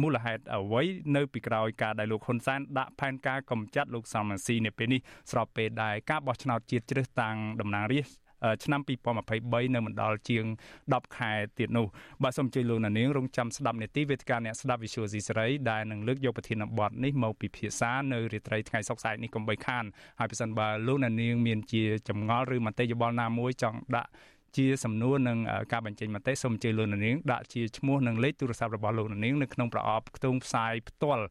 [0.02, 0.82] មូលហេតុអ្វី
[1.16, 8.27] នៅពីក្រោយការដែលលោកហ៊ុនសែនដាក់ផែនការកម្ចាត់លោកសំរងស៊ីនៅពេលនេះស្របពេលដែលការបោះឆ្នោតជាតិជ្រើសតាំងតំណាងរាស្ត្រ
[8.64, 10.44] ឆ្នាំ2023នៅមិនដល់ជាង
[10.82, 11.86] 10ខែទៀតនោះ
[12.22, 19.84] បាទសូមអញ្ជើញលោកនាងរងចាំស្ដាប់នេតិវេទិកាអ្នកស្ដាប់ Visual C សេរីដែលនឹងលើកយកប្រធានបទនេះមកពិភាក្សានៅរាត្រីថ្ងៃសុក្រស្អែកនេះកុំបីខាន
[20.18, 24.10] ហើយប្រសិនបើលោកនាងមានជាចម្ងល់ឬមតិយោបល់ណាមួយចង់ដាក់
[24.58, 25.38] ជាសំណួរនឹង
[25.72, 31.24] ការបញ្ចេញមតិសូមអញ្ជើញលោកនាងដាក់ជាឈ្មោះនិងលេខទូរស័ព្ទរបស់លោកនាងនៅក្នុងប្រអប់ខ្ទង់ផ្សាយផ្ទាល់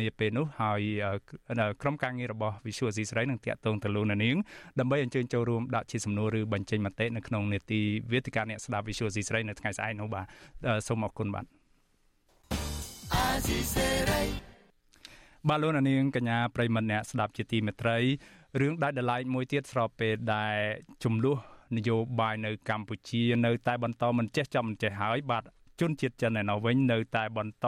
[0.00, 0.80] នាពេលនោះហើយ
[1.82, 4.36] ក្រុមការងាររបស់ Visual C ស្រីនឹងតាក់ទងទៅលោកនាង
[4.78, 7.80] ដើម្បីអញ្ជើញចូលរួមដាក់ជាសំណួរឬបញ្ចេញមតិនៅក្នុងនេតិ
[8.12, 10.26] វេទិកាអ្នកស្ដាប់ Visual C ស្រីនៅថ្ងៃស្អែកនោះបាទ
[10.88, 11.44] សូមអរគុណបាទ
[15.48, 17.98] បាទលោកនាងកញ្ញាប្រិមត្តអ្នកស្ដាប់ជាទីមេត្រី
[18.60, 20.56] រឿងដាច់ដライមួយទៀតស្របពេលដែល
[21.06, 25.42] ចំនួន នយោបាយនៅកម្ពុជានៅតែបន្តមិនចេះចាំមិនចេះហើយបាទ
[25.80, 27.66] ជនជាតិចិនឯណោះវិញនៅតែបន្ត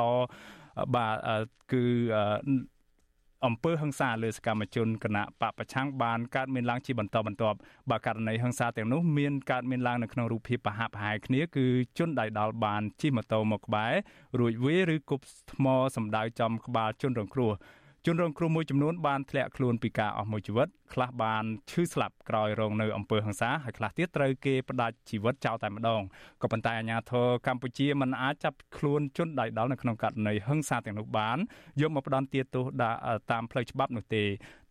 [0.94, 1.16] បាទ
[1.72, 1.84] គឺ
[3.46, 7.56] អំពើហឹង្សាលើសកម្មជនគណៈបពប្រឆាំងបានកើតមានឡើងជាបន្តបន្ទាប់
[7.90, 11.66] បើករណីហឹង្សាទាំងនោះមានកើតមានឡើងនៅក្នុងរូបភាពប្រហាក់ប្រហែលគ្នាគឺ
[11.98, 13.92] ជនដៃដល់បានជិះម៉ូតូមកក្បែរ
[14.38, 17.52] រួចវាឬគប់ថ្មសម្ដៅចំក្បាលជនរងគ្រោះ
[18.06, 26.02] ជនរងគ្រោះមួយចំនួនបានធ្លាក់ខ្លួនពីការអស់មួយជីវិត ខ្លះបានឈឺស្លាប់ក្រោយរងនៅអំពើហិង្សាហើយខ្លះទៀតត្រូវគេផ្ដាច់ជីវិតចោលតែម្ដង
[26.42, 31.38] ក៏ប៉ុន្តែអាជ្ញាធរកម្ពុជាមិនអាចចាប់ខ្លួនជនដៃដល់នៅក្នុងករណីហិង្សាទាំងនោះបាន
[31.80, 32.64] យកមកផ្ដន្ទាទោស
[33.30, 34.24] តាមផ្លូវច្បាប់នោះទេ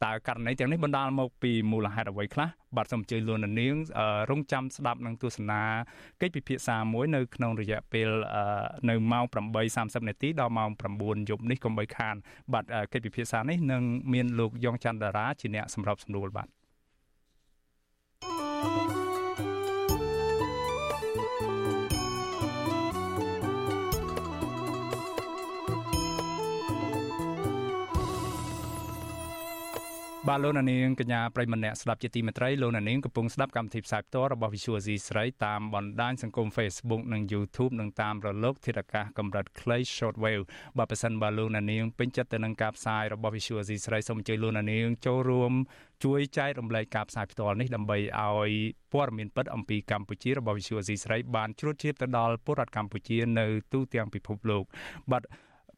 [0.05, 3.75] តើករណីទាំងនេះបណ្ដាលមកពីមូលហេតុអ្វីខ្លះបាទសូមអញ្ជើញលោកនាង
[4.29, 5.61] រងចាំស្ដាប់នឹងទស្សនា
[6.21, 8.09] កិច្ចពិភាក្សាមួយនៅក្នុងរយៈពេល
[8.89, 9.25] នៅម៉ោង
[9.65, 12.15] 8:30នាទីដល់ម៉ោង9យប់នេះកុំបីខាន
[12.53, 16.47] បាទកិច្ចពិភាក្សានេះនឹងមានលោកយ៉ងច័ន្ទតារាជាអ្នកសម្របសម្រួលបាទ
[30.29, 40.43] បាទលោកនាងកញ្ញាប្រិមម្នាក់ស្ដាប់ជាទីមេត្រីលោកនាងកំពុងស្ដាប់កម្មវិធីផ្សាយផ្ទាល់របស់ Visual C ស្រីតាមបណ្ដាញសង្គម Facebook និង YouTube និងតាមរលកធាតុអាកាសកម្រិតខ្លី Shortwave
[40.77, 45.53] បើប្រសិនបើលោកនាងពេញចិត្តទៅនឹងការផ្សាយរបស់ Visual C ស្រីសូមអញ្ជើញលោកនាងចូលរួម
[46.03, 48.51] ជួយចែករំលែកការផ្សាយផ្ទាល់នេះដើម្បីឲ្យ
[48.93, 54.63] ព័ត៌មានពិតអំពីកម្ពុជារបស់ Visual C ស្រីបានជ្រួតជ្រាបទៅដល់ពលរដ្ឋកម្ពុជានៅទូទាំងពិភពលោក
[55.11, 55.23] បាទ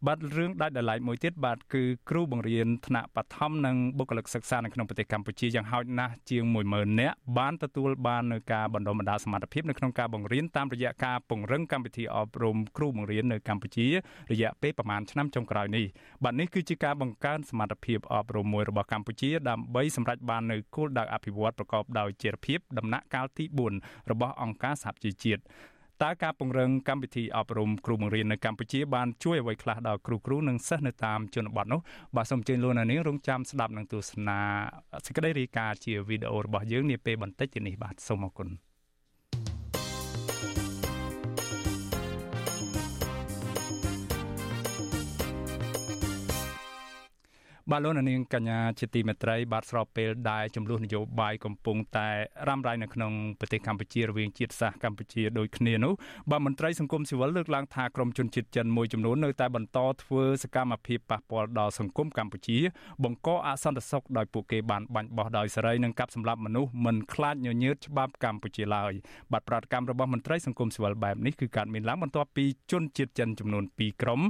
[0.07, 13.87] បាទរឿងដាច់ដライមួយទៀតបាទគឺគ្រូបង្រៀនថ្នាក់បឋមនិងបុគ្គលិកសិក្សានៅក្នុងប្រទេសកម្ពុជាយ៉ាងហោចណាស់ជាង10000នាក់បានទទួលបាននៅការបណ្ដុះបណ្ដាលសមត្ថភាពនៅក្នុងការបង្រៀនតាមរយៈការពង្រឹងកម្មវិធីអប់រំគ្រូបង្រៀននៅកម្ពុជា
[14.31, 15.85] រយៈពេលប្រមាណឆ្នាំចុងក្រោយនេះ
[16.23, 23.45] បាទនេះគឺជាការបង្កើនសមត្ថភាពអប់រំមួយរបស់កម្ពុជាដើម្បីសម្រេចបាននូវគោលដៅអភិវឌ្ឍប្រកបដោយចីរភាពដំណាក់កាលទី
[23.77, 25.41] 4របស់អង្គការសហជីវជាតិ
[26.03, 31.81] តើការពង្រឹងកម្មវិធីអប់រំគ្រូបង្រៀននៅកម្ពុជាបានជួយអ្វីខ្លះដល់គ្រូគ្រូនិងសិស្សនៅតាមជនបទនោះ
[32.15, 34.39] បាទសូមអញ្ជើញលោកអ្នកនាងរងចាំស្ដាប់នឹងទស្សនា
[35.05, 38.70] សេចក្តីរាយការណ៍ជាវីដេអូរបស់យើងនាពេលបន្តិចទៀតនេះបាទសូមអរគុណ
[47.73, 52.09] បាទលោកនាងកញ្ញាជាទីមេត្រីបាទស្របពេលដែលចំនួននយោបាយកំពុងតែ
[52.47, 55.93] រ៉ាំរ៉ៃនៅក្នុងប្រទេសកម្ពុជារវាងជាតិសាសន៍កម្ពុជាដូចគ្នានោះ
[56.31, 62.57] បាទមន្ត្រីសង្គមស៊ីវិលលើកឡើងថាក្រមជនជាតិចិនមួយចំនួននៅតែបន្តធ្វើសកម្មភាពប៉ះពាល់ដល់សង្គមកម្ពុជា
[63.03, 68.91] បង្កអសន្តិសុខដោយពួកគេបានបាញ់បោះដោយសេរីនិងកាប់សម្លាប់មនុស្សមិនខ្លាចញញើតច្បាប់កម្ពុជាឡើយ
[69.31, 74.21] បាទប្រតិកម្មរបស់មន្ត្រីសង្គមស៊ីវិលបែបនេះគឺកើតមានឡើងបន្ទាប់ពីជនជាតិចិនចំនួន2ក្រុម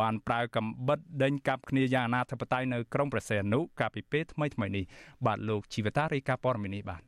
[0.00, 4.84] បានប្រើកំបិតដេញកាប់គ្នាយ៉ាងអនាធិបតេយ្យនៅក្រុងព្រះសីហនុកាលពីពេលថ្មីថ្មីនេះ
[5.26, 7.02] បាទលោកជីវតារាយការណ៍ព័ត៌មាននេះបាទ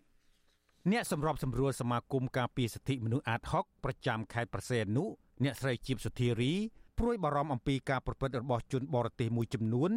[0.92, 5.04] អ្នកសម្របសម្រួលសមាគមការពារសិទ្ធិមនុស្សអាត60ប្រចាំខេត្តប្រសេនុ
[5.44, 6.52] អ្នកស្រីជីបសុធារី
[6.98, 9.92] ព្រួយបារម្ភអំពីការប្រព្រឹត្តរបស់ជនបរទេសមួយចំនួន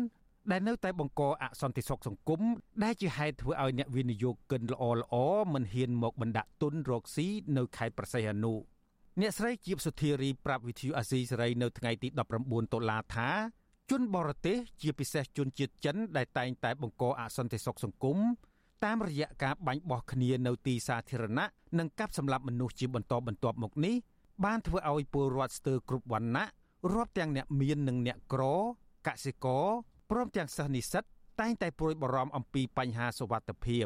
[0.52, 2.42] ដែលនៅតែបង្កអសន្តិសុខសង្គម
[2.84, 5.16] ដែលជាហេតុធ្វើឲ្យអ្នកវិនិយោគិនល្អល្អ
[5.54, 8.54] មិនហ៊ានមកបណ្ដាក់ទុនរកស៊ីនៅខេត្តប្រសេះអនុ
[9.22, 12.08] អ្នកស្រីជីបសុធារីប្រាប់វិទ្យុអាស៊ីសេរីនៅថ្ងៃទី
[12.42, 13.30] 19តុលាថា
[13.92, 18.18] ជនបរទេសជាពិសេសជនជាតិចិនដែលតែងតែបង្កអសន្តិសុខសង្គម
[18.86, 21.46] តាមរយៈការបាញ់បោះគ្នានៅទីសាធារណៈ
[21.80, 23.96] និងកាប់សម្លាប់មនុស្សជាបន្តបន្ទាប់មកនេះ
[24.46, 26.46] បានធ្វើឲ្យពលរដ្ឋស្ទើរគ្រប់វណ្ណៈ
[26.94, 28.44] រាប់ទាំងអ្នកមាននិងអ្នកក្រ
[29.08, 29.66] កសិករ
[30.12, 31.04] ព្រមទាំងសិស្សនិស្សិត
[31.42, 33.86] តែងតែព្រួយបារម្ភអំពីបញ្ហាសុវត្ថិភាព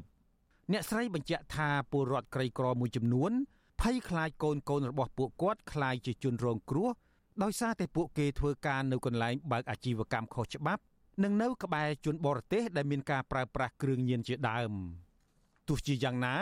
[0.72, 3.32] អ្នកស្រីបញ្ជាក់ថាពលរដ្ឋក្រីក្រមួយចំនួន
[3.82, 6.90] ភ័យខ្លាចកូនកូនរបស់ពួកគាត់ខ្លាយជាជនរងគ្រោះ
[7.44, 10.82] ដោយសារតែពួកគេធ្វើការនៅកន្លែងបើកអាជីវកម្មខុសច្បាប់
[11.24, 14.72] និងនៅក្បែរជនបរទេសដែលមានការប្រើប្រាស់គ្រឿងញៀនជាដើម
[15.68, 16.36] ទោះជាយ៉ាងណា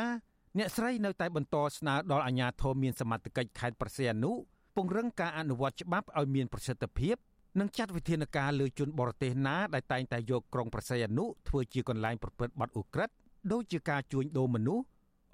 [0.58, 4.32] អ្នកស្រីនៅតែបន្តស្នើដល់អាជ្ញាធរមានសមត្ថកិច្ចខេត្តប្រសេអនុ
[4.76, 7.16] ពង្រឹងការអនុវត្តច្បាប់ឲ្យមានប្រសិទ្ធភាព
[7.60, 13.14] និងចាត់វិធានការលើជនបរទេសណាដែលតែងតែយកក្រុងប្រសេអនុធ្វើជាកន្លែងប្រព្រឹត្តបទឧក្រិដ្ឋ
[13.52, 14.86] ដូចជាការជួញដូរមនុស្ស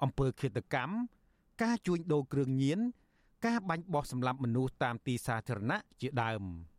[0.02, 0.94] អំពើឃាតកម្ម
[1.62, 2.80] ការជួញដូរគ្រឿងញៀន
[3.46, 6.42] ការបាញ់បោះសម្លាប់មនុស្សតាមទីសាធារណៈជាដើម។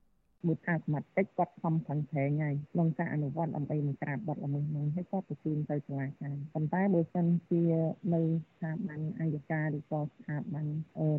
[0.47, 7.63] មួយថាសមត្ថកិច្ចគាត់ខំប្រឹងប្រែងហើយក្នុងការអនុវត្តដើម្បីនឹងក្រាបបទល្មើសនោះហើយគាត់បញ្ជូនទៅតុលាការប៉ុន្តែបើសិនជា
[8.13, 10.65] នៅស្ថាប័នអัยការឬក៏ស្ថាប័ន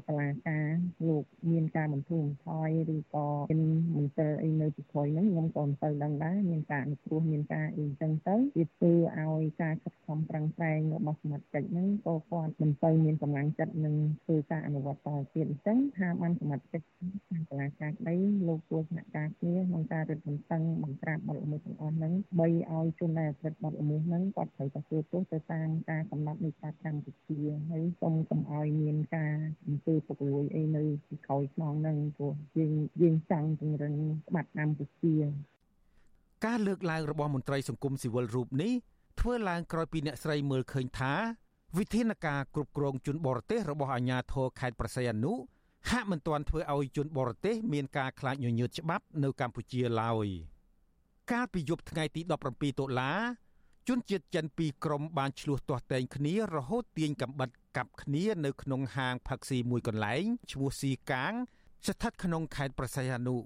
[0.09, 0.67] តុលាការ
[1.09, 3.63] លោកមានការបន្ធូរបន្ថយឬក៏មាន
[3.97, 16.87] មន្ទិលអីនៅទីក្រោយហ្នឹងខ្ញុំក៏មិនទៅដឹងដែរមានការអនុគ្រោះមានការអីចឹងទៅវាធ្វើឲ្យការខិតខំប្រឹងប្រែងរបស់សមត្ថកិច្ចហ្នឹងក៏គាត់មិនទៅមានកម្លាំងចិត្តនឹងធ្វើការអនុវត្តតទៀតអញ្ចឹងថាបានសមត្ថកិច្ច
[17.51, 18.15] តុលាការក្តី
[18.49, 27.39] លោកគួរសហការគ្នាក្នុងការរឹតបន្តឹងបង្ក្រាបបទល្មើសទាំងអស់ហ្នឹងបីឲ្យជនដែលប្រព្រឹត្តបទល្មើសហ្នឹងគាត់ត្រូវតែទទួលទោសទៅតាមការកំណត់នៃច្បាប់កម្ពុជា
[27.71, 29.35] ហើយសូមកុំឲ្យមានការ
[29.67, 32.73] អំពើពុករលួយអីនៅទីក្រោយខ្នងហ្នឹងព្រោះយើង
[33.03, 33.95] យើងចង់ពង្រឹង
[34.29, 35.15] ច្បាប់កម្ពុជា
[36.47, 38.73] ការលើកឡើងរបស់មន្ត្រីសង្គមស៊ីវិលរូបនេះ
[39.21, 41.13] ធ្វើឡើងក្រោយពីអ្នកស្រីមើលឃើញថា
[41.79, 45.33] វិធានការគ្រប់គ្រងជនបរទេសរបស់អាជ្ញាធរខេត្តប្រស័យអនុ
[45.91, 50.27] ហាក់មិនទាន់ធ្វើឲ្យជនបរទេសមានការខ្លាចញញើតច្បាប់នៅកម្ពុជាឡើយ
[51.33, 52.21] កាលពីយប់ថ្ងៃទី
[52.53, 53.13] 17តុលា
[53.89, 61.33] ជនជាតិចិនពីរក្រុមបានឆ្លោះទាស់តែងគ្នារហូតទាញកំបិតកាប់គ្នានៅក្នុងហាងផឹកស៊ីមួយកន្លែងឈ្មោះស៊ីកាង
[61.87, 63.37] ស្ថិតក្នុងខេត្តប្រស័យអនុ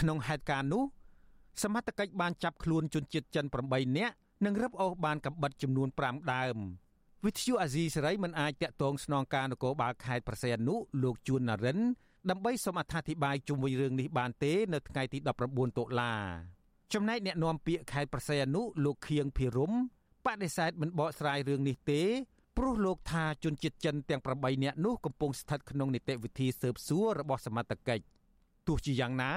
[0.00, 0.84] ក្នុងហេតុការណ៍នោះ
[1.62, 6.56] សមត្ថកិច្ចបានចាប់ខ្លួនជនជាតិចិន8នាក់និងរឹបអូសបានកំបិតចំនួន5ដើម
[7.26, 11.78] វិទ្យុអាស៊ីសេរីមិនអាចតាក់ទងស្នងការនគរបាលខេត្តប្រស័យអនុលោកជួននរិន
[12.30, 16.12] ដើម្បីសូមអត្ថាធិប្បាយជុំវិញរឿងនេះបានទេ នៅថ្ងៃទី19តុលា
[16.92, 19.72] ចំណែកអ្នកនាំពាក្យខេត្តប្រស័យអនុលោកខៀងភិរម
[20.26, 22.02] បដិសេធមិនបកស្រាយរឿងនេះទេ
[22.56, 28.04] ព្រោះលោកថាជនជាតិចិនទាំង8នាក់នោះកំពុងស្ថិតក្នុងនីតិវិធីស៊ើបសួររបស់សមត្ថកិច្ច
[28.66, 29.32] ទោះជាយ៉ាងណា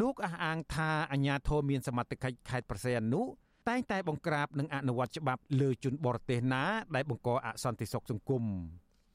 [0.00, 3.22] លោកអះអាងថាអាជ្ញាធរមានសមត្ថកិច្ចខេត្តប្រស័យអនុ
[3.68, 8.44] តែងតែបង្ក្រាបនិងអនុវត្តច្បាប់លើជនបរទេសណា ដែលបង្កអសន្តិសុខសង្គម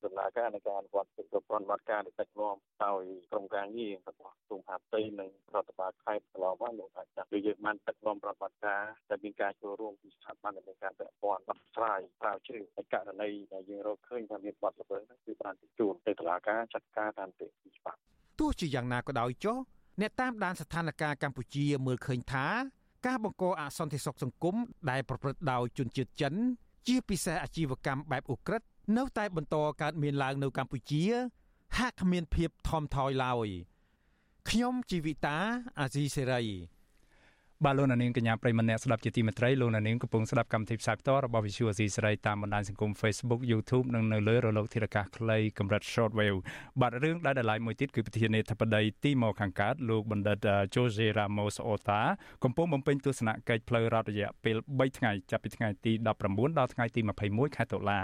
[0.05, 17.99] ដំណើរការនៃការអនុវត្តប្រព័ន្ធវត្តការដឹកនាំដោយក្រុមការងាររបស់ក្រមហាផ្ទៃនិងរដ្ឋបាលខេត្តកន្លងមកលោកអាចចាត់គឺយើងបានដឹកនាំប្រតិបត្តិការដែលមានការចូលរួមពីស្ថាប័នដែលមានការពាក់ព័ន្ធដោះស្រាយស្រាវជ្រាវហើយករណីដែលយើងរកឃើញថាមានបាត់ល្មើសហ្នឹងគឺបានជួនទៅតុលាការចាត់ការតាមទីច្បាប់
[18.39, 19.57] ទោះជាយ៉ាងណាក៏ដោយចុះ
[20.01, 22.47] អ្នកតាមដានស្ថានភាពកម្ពុជាមើលឃើញថា
[23.05, 24.55] ការបង្កអសន្តិសុខសង្គម
[24.89, 26.33] ដែលប្រព្រឹត្តដោយជនជាតិចិន
[26.87, 31.03] ជាពិសេសអាជីវកម្មបែបឧក្រិដ្ឋនៅតែបន្តកើតមានឡើងនៅកម្ពុជា
[31.77, 33.47] ហាក់គ្មានភាពថមថយឡើយ
[34.49, 35.37] ខ្ញុំជីវិតា
[35.79, 36.41] អាស៊ីសេរី
[37.65, 46.39] បាទលោកនាងកញ្ញាប្រិមម្នាក់ស្ដាប់ជាទីមេត្រីលោកនាងកំពុងស្ដាប់កម្មវិធីផ្សាយផ្ទាល់របស់ Visual Asia សេរីតាមបណ្ដាញសង្គម Facebook YouTube និងនៅលើរលកធារកាសខ្លីកម្រិត Shortwave
[46.81, 50.37] បាទរឿងដែលដライមួយទៀតគឺប្រធានាធិបតីទីមកខាងកើតលោកបណ្ឌិត
[50.73, 52.01] Jose Ramos Horta
[52.43, 57.99] កំពុងបំពេញទស្សនកិច្ចផ្លូវរដ្ឋរយៈពេល3ថ្ងៃចាប់ពីថ្ងៃទី19ដល់ថ្ងៃទី21ខែតុលា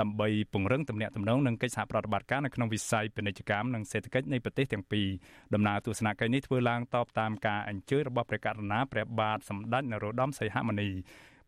[0.00, 5.08] ដើម្បីពង្រឹងទំនាក់ទំនងនិងកិច្ចសហប្រតិបត្តិការនៅក្នុងវិស័យពាណិជ្ជកម្មនិងសេដ្ឋកិច្ចនៃប្រទេសទាំងពីរ
[5.54, 10.90] ដំណើរទស្សនកិច្ចនេះធ្វើឡើងតបតាមការអញ្ជើញរបស់ព្រះករុណាព្រះព្រះបាទសម្ដេចនរោត្តមសីហមុនី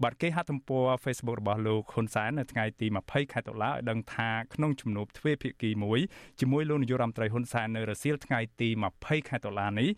[0.03, 6.01] បាទគេហទំព័រ Facebook របស់លោកហ៊ុនសែននៅថ្ងៃទី20ខែតុលាឲ្យដឹងថាក្នុងជំនួបទ្វេភាគីមួយ
[6.41, 9.91] ជាមួយលោកនាយករដ្ឋមន្ត្រីហ៊ុនសែននៅរសៀលថ្ងៃទី20ខែតុលានេះ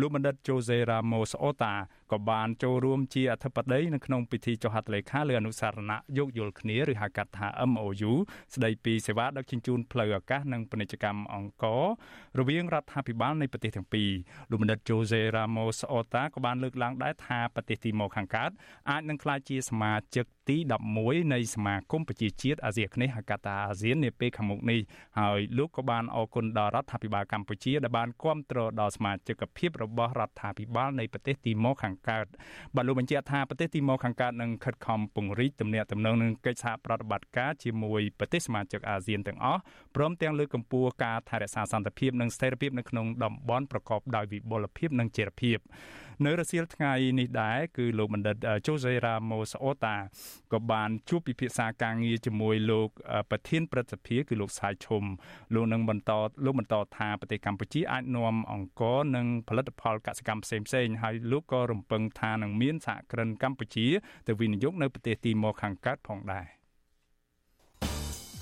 [0.00, 1.72] លោកបណ្ឌិត Jose Ramos Horta
[2.12, 8.12] ក៏បានចូលរួមជាអធិបតីនៅក្នុងពិធីចុះហត្ថលេខាលើអនុសារណៈយោគយល់គ្នាឬហៅកាត់ថា MOU
[8.54, 11.84] ស្ដីពីសេវាដឹកជញ្ជូនផ្លូវអាកាសនិងពាណិជ្ជកម្មអង្គរ
[12.38, 14.10] រវាងរដ្ឋាភិបាលនៃប្រទេសទាំងពីរ
[14.50, 18.50] លោកបណ្ឌិត Jose Ramos Horta ក៏បានលើកឡើងដែរថាប្រទេសទីម៉ូខាងកើត
[18.90, 20.56] អាចនឹងក្លាយជាសមាជិកទី
[20.94, 24.80] 11នៃសមាគមប្រជាជាតិអាស៊ីអាគ្នេយ៍ហៅកាត់ថាអាស៊ាននាពេលខាងមុខនេះ
[25.18, 32.26] ហើយលោកក៏បានអរគុណដល់រដ្ឋាភិបាលកម្ពុជាដែលបានគ្រប់គ្រងដល់សមាជិកភាពរបស់រដ្ឋាភិបាលនៃប្រទេសទីម៉ូខាងកើត
[32.74, 39.60] បាទលោកបញ្ជាក់ថាប្រទេសទីម៉ូខាងកើតនឹងខិតខំពង្រីកទំនាក់ទំនងនឹងកិច្ចសហប្រតិបត្តិការជាមួយប្រទេសសមាជិកអាស៊ានទាំងអស់
[39.96, 45.58] ព្រមទាំងលើកកម្ពស់ការថែរក្សាសន្តិភាពនិងស្ថិរភាពនៅក្នុងតំបន់ប្រកបដោយវិបុលភាពនិងចីរភាព
[46.26, 49.96] នៅរសៀលថ្ងៃនេះដែរគឺលោកបណ្ឌិត Jose Ramos Horta
[50.52, 52.88] ក៏បានជួបពិភាក្សាការងារជាមួយលោក
[53.30, 55.04] ប្រធានព្រឹទ្ធសភាគឺលោកសាយឈុំ
[55.54, 56.12] លោកនឹងបន្ត
[56.44, 63.86] លោកបន្តថាប្រទេសកម្ពុជាអាចនាំអង្គរនិងផលិតផលកសិកម្មផ្សេងផ្សេងហើយលោកក៏រំពឹងថានឹងមានសហគ្រិនកម្ពុជា
[64.26, 66.46] ទៅវិនិយោគនៅប្រទេសទីម៉ូខាងកើតផងដែរ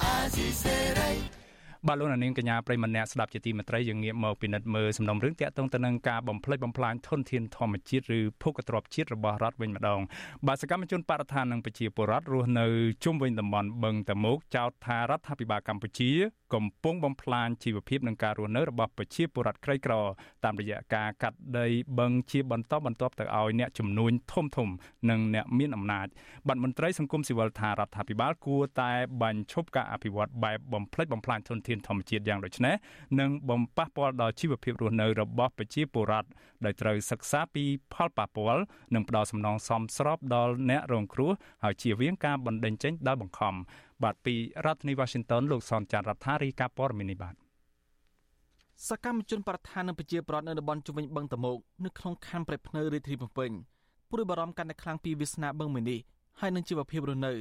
[0.03, 1.40] អាស៊ីសេរី
[1.89, 10.01] បាទលោកនាងកញ្ញាប្រិមម្នាក់ស្ដាប់ជាទីមេត្រីយើងងាកមកពិនិត្យមើលសំណុំរឿងតាក់ទងទៅនឹងការបំផ្លិចបំផ្លាញធនធានធម្មជាតិឬភោគទ្រព្យជាតិរបស់រដ្ឋវិញម្ដង
[10.47, 12.67] បាទសកម្មជនបរិស្ថាននិងប្រជាពលរដ្ឋរស់នៅ
[13.05, 16.11] ជុំវិញតំបន់បឹងតមោកចោទថារដ្ឋាភិបាលកម្ពុជា
[16.55, 19.95] កំពុងបំផ្លាញជីវភាពនិងការរស់នៅរបស់ប្រជាពលរដ្ឋក្រីក្រ
[20.45, 21.67] តាមរយៈការកាត់ដី
[21.99, 24.69] បឹងជាបន្តបន្ទាប់ទៅឲ្យអ្នកជំនួញធំធំ
[25.11, 26.07] និងអ្នកមានអំណាច
[26.49, 32.75] បាទមន្ត្រីសង្គមស៊ីវិលថារដ្ឋាភិបាលគួរតែបញ្ឈប់ការអភិវឌ្ឍបែបបំផ្លិចបំផ្លាញធនធានធម្មជាតិយ៉ាងដូចនេះ
[33.21, 36.29] និងបំប៉ះពាល់ដល់ជីវភាពរស់នៅរបស់ប្រជាពលរដ្ឋ
[36.65, 38.63] ដោយត្រូវសិក្សាពីផលប៉ះពាល់
[38.95, 41.31] និងផ្ដល់សំណងសមស្របដល់អ្នករងគ្រោះ
[41.65, 43.55] ហើយជៀសវាងការបណ្តេញចេញដោយបង្ខំ
[44.03, 44.35] បាទពី
[44.67, 47.35] រដ្ឋធានី Washington លោកសនចាន់រដ្ឋារីកាព័រមីនីបាទ
[48.89, 53.51] សកម្មជនប្រធាននឹងប្រជាប្រដ្ឋនៅតំបន់ជុំវិញបឹងតមោកនៅក្នុងខណ្ឌប្រៃភ្នៅរាជធានីភ្នំពេញ
[54.11, 56.01] ព្រួយបារម្ភកាន់តែខ្លាំងពីវាសនាបឹងមួយនេះ
[56.41, 57.33] ហើយនឹងជីវភាពរស់នៅ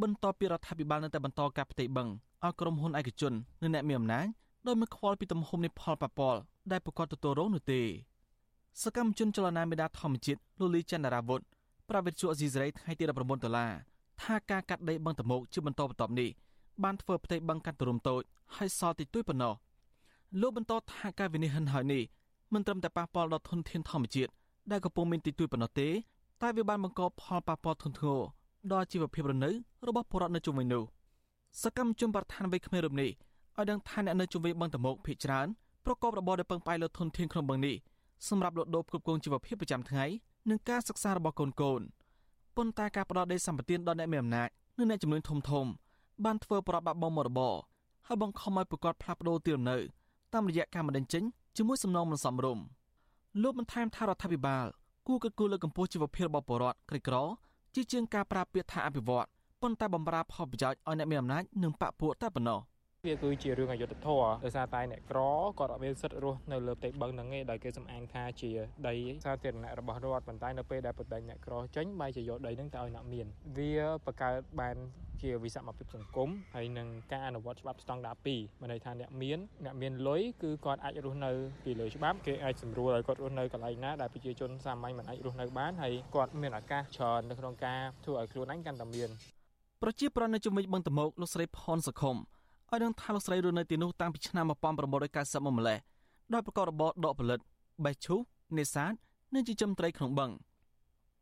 [0.00, 2.08] បន្ទាប់ពីរដ្ឋាភិបាលនៅតែបន្តការផ្ទៃបឹង
[2.44, 4.26] ឲ្យក្រុមហ៊ុនឯកជននិងអ្នកមានអំណាច
[4.66, 6.40] ដោយមិនខ្វល់ពីទំហំនៃផលប៉ះពាល់
[6.72, 7.80] ដែលប្រកបទទួលរងនោះទេ
[8.82, 11.40] សកម្មជនចលនាមេដាធម្មជាតិលូលីចន្ទរាវុធ
[11.88, 13.72] ប្រាវិទ្យាអេស៊ីសរ៉ៃថ្ងៃទី19ដុល្លារ
[14.22, 16.30] ថាការកាត់ដីបឹងតមោកជាបន្តបន្ទាប់នេះ
[16.84, 18.22] បានធ្វើផ្ទៃបឹងកាន់ទរំតូច
[18.56, 19.54] ហើយសល់តិចតួចប៉ុណ្ណោះ
[20.40, 22.02] លោកបន្តថាការវិនិច្ឆ័យហើយនេះ
[22.54, 24.30] មិនត្រឹមតែប៉ះពាល់ដល់ធនធានធម្មជាតិ
[24.70, 25.88] ដែលកំពុងមានតិចតួចប៉ុណ្ណោះទេ
[26.42, 28.20] តែវាបានបង្កផលប៉ះពាល់ធ្ងន់ធ្ងរ
[28.70, 29.50] ដល់ជីវភាពរស់នៅ
[29.86, 30.84] របស់ពលរដ្ឋនៅជុំវិញនោះ
[31.62, 35.46] សកម្មជនប្រធានវ័យក្មេងរូបនេះឲ្យដឹងថាអ្នកនៅជុំវិញបឹងតមោកភ ieck ច្រើន
[35.84, 37.76] ប្រកបរបរដែលពឹងផ្អែកលើធនធានក្នុងបឹងនេះ
[38.28, 40.04] សម្រាប់លក់ដូរផ្គត់ផ្គង់ជីវភាពប្រចាំថ្ងៃ
[40.50, 41.80] និងការសិក្សារបស់កូនកូន
[42.56, 44.48] ប៉ុន្តែការផ្ដោតដីសម្បត្តិដល់អ្នកមានអំណាច
[44.78, 45.66] និងអ្នកចំនួនធំធំ
[46.24, 47.54] បានធ្វើប្របាក់បំមរបរ
[48.06, 49.78] ហើយបង្ខំឲ្យប្រកាសផ្លាស់ប្ដូរទីលំនៅ
[50.32, 51.22] តាមរយៈការបណ្ដឹងចេញ
[51.56, 52.64] ជាមួយសំណងមិនសមរម្យ
[53.42, 54.66] លោកបានថែមថារដ្ឋាភិបាល
[55.06, 57.16] គួរកិត្តគូលើកកម្ពស់ជីវភាពរបស់ប្រជាពលរដ្ឋក្រីក្រ
[57.74, 59.26] ជាជាងការប្រើពាក្យថាអភិវឌ្ឍ
[59.62, 62.58] ប៉ុន្តែបំរើផលប្រយោជន៍ឲ្យអ្នកមានអំណាចនិងបកពួកតែប៉ុណ្ណោះ
[63.08, 65.20] វាគឺជារឿងអយុត្តិធម៌ដោយសារតែអ្នកក្រ
[65.58, 68.50] គាត់អត់មានសិទ្ធិរស់នៅលើផ្ទៃបឹងហ្នឹងឯងដោយគេសំអាងថាជា
[68.88, 73.72] ដីសាធារណៈរបស់រដ្ឋប៉ុន្តែនៅពេលដែលបដិញ្ញអ្នកក្រចេញបែរជាយកដីហ្នឹងទៅឲ្យអ្នកមាន វា
[74.06, 74.76] បង្កើតបាន
[75.22, 81.32] ជាវិសមភាពសង្គមហើយនឹងការអនុវត្តច្បាប់ស្តង់ដារ2មានន័យថាអ្នកមានអ្នកមានលុយគឺគាត់អាចរស់នៅ
[81.64, 89.10] ពីលើច្បាប់គេអាចសម្រួលឲ្យគាត់រស់នៅកន្លែងណាដែលប្រជាជនសាមញ្ញមិនអាចរស់នៅបានហើយគាត់មានឱកាសច្រើននៅក្នុងការធ្វើឲ្យខ្លួនឯងកាន់តែមាន
[89.82, 92.16] ប្រជាប្រដ្ឋនៅជំនាញបឹងតមោកលោកស្រីផនសខុម
[92.72, 94.50] ឲ្យដឹងថាលោកស្រីរស់នៅទីនោះតាំងពីឆ្នាំ1990
[95.46, 95.78] មកម្លេះ
[96.32, 97.40] ដោយប្រកបរបរដកផលិត
[97.84, 98.18] បេះឈូស
[98.58, 98.92] នេសាទ
[99.34, 100.30] និងចិញ្ចឹមត្រីក្នុងបឹង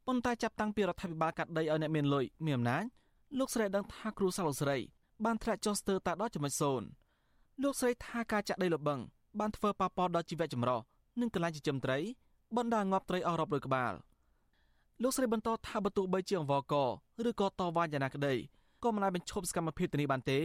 [0.06, 2.84] ប៉ុន្តែចាប់តាំងពីរដ្ឋាភិបាលកាត់ដីឲ្យអ្នកមានលុយមានអំណាច
[3.38, 4.76] លោកស្រីដឹងថាគ្រូសាស្ត្រលោកស្រី
[5.24, 6.86] បានធ្លាក់ចុះស្ទើរតែដល់ចំណុចសូន្យ
[7.62, 9.00] លោកស្រីថាការចាក់ដីលបឹង
[9.40, 10.80] បានធ្វើប៉ះពាល់ដល់ជីវៈចម្រុះ
[11.20, 11.98] និងកន្លែងចិញ្ចឹមត្រី
[12.56, 13.92] បណ្ដាងាប់ត្រីអស់រាប់រយក្បាល
[15.02, 16.74] លោកស្រីបន្តថាបើទោះបីជាអង្វរក
[17.28, 18.34] ឬក៏តវ៉ាយ៉ាងណាក្តី
[18.82, 20.38] ក៏មិនអាចបញ្ឈប់សកម្មភាពទៅនេះបានទេ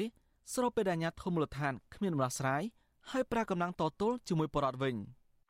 [0.53, 2.63] ស្របពេលដែលអាញាធមូលដ្ឋានគ្មានដំណោះស្រាយ
[3.11, 4.95] ហើយប្រើកម្លាំងតទល់ជាមួយបរដ្ឋវិញ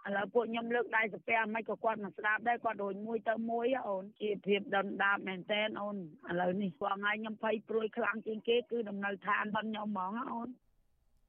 [0.08, 10.50] ឥឡូវពួកខ្ញុំលើកដៃសាពះមិនក៏គាត់មិនស្ដាប់ដែរគាត់ដូចមួយទៅមួយអូនជាភាពដុនដាបមែនតែនអូនឥឡូវនេះគាត់ថ្ងៃខ្ញុំភ័យព្រួយខ្លាំងជាងគេគឺដំណើរឋានបងខ្ញុំហ្មងអូន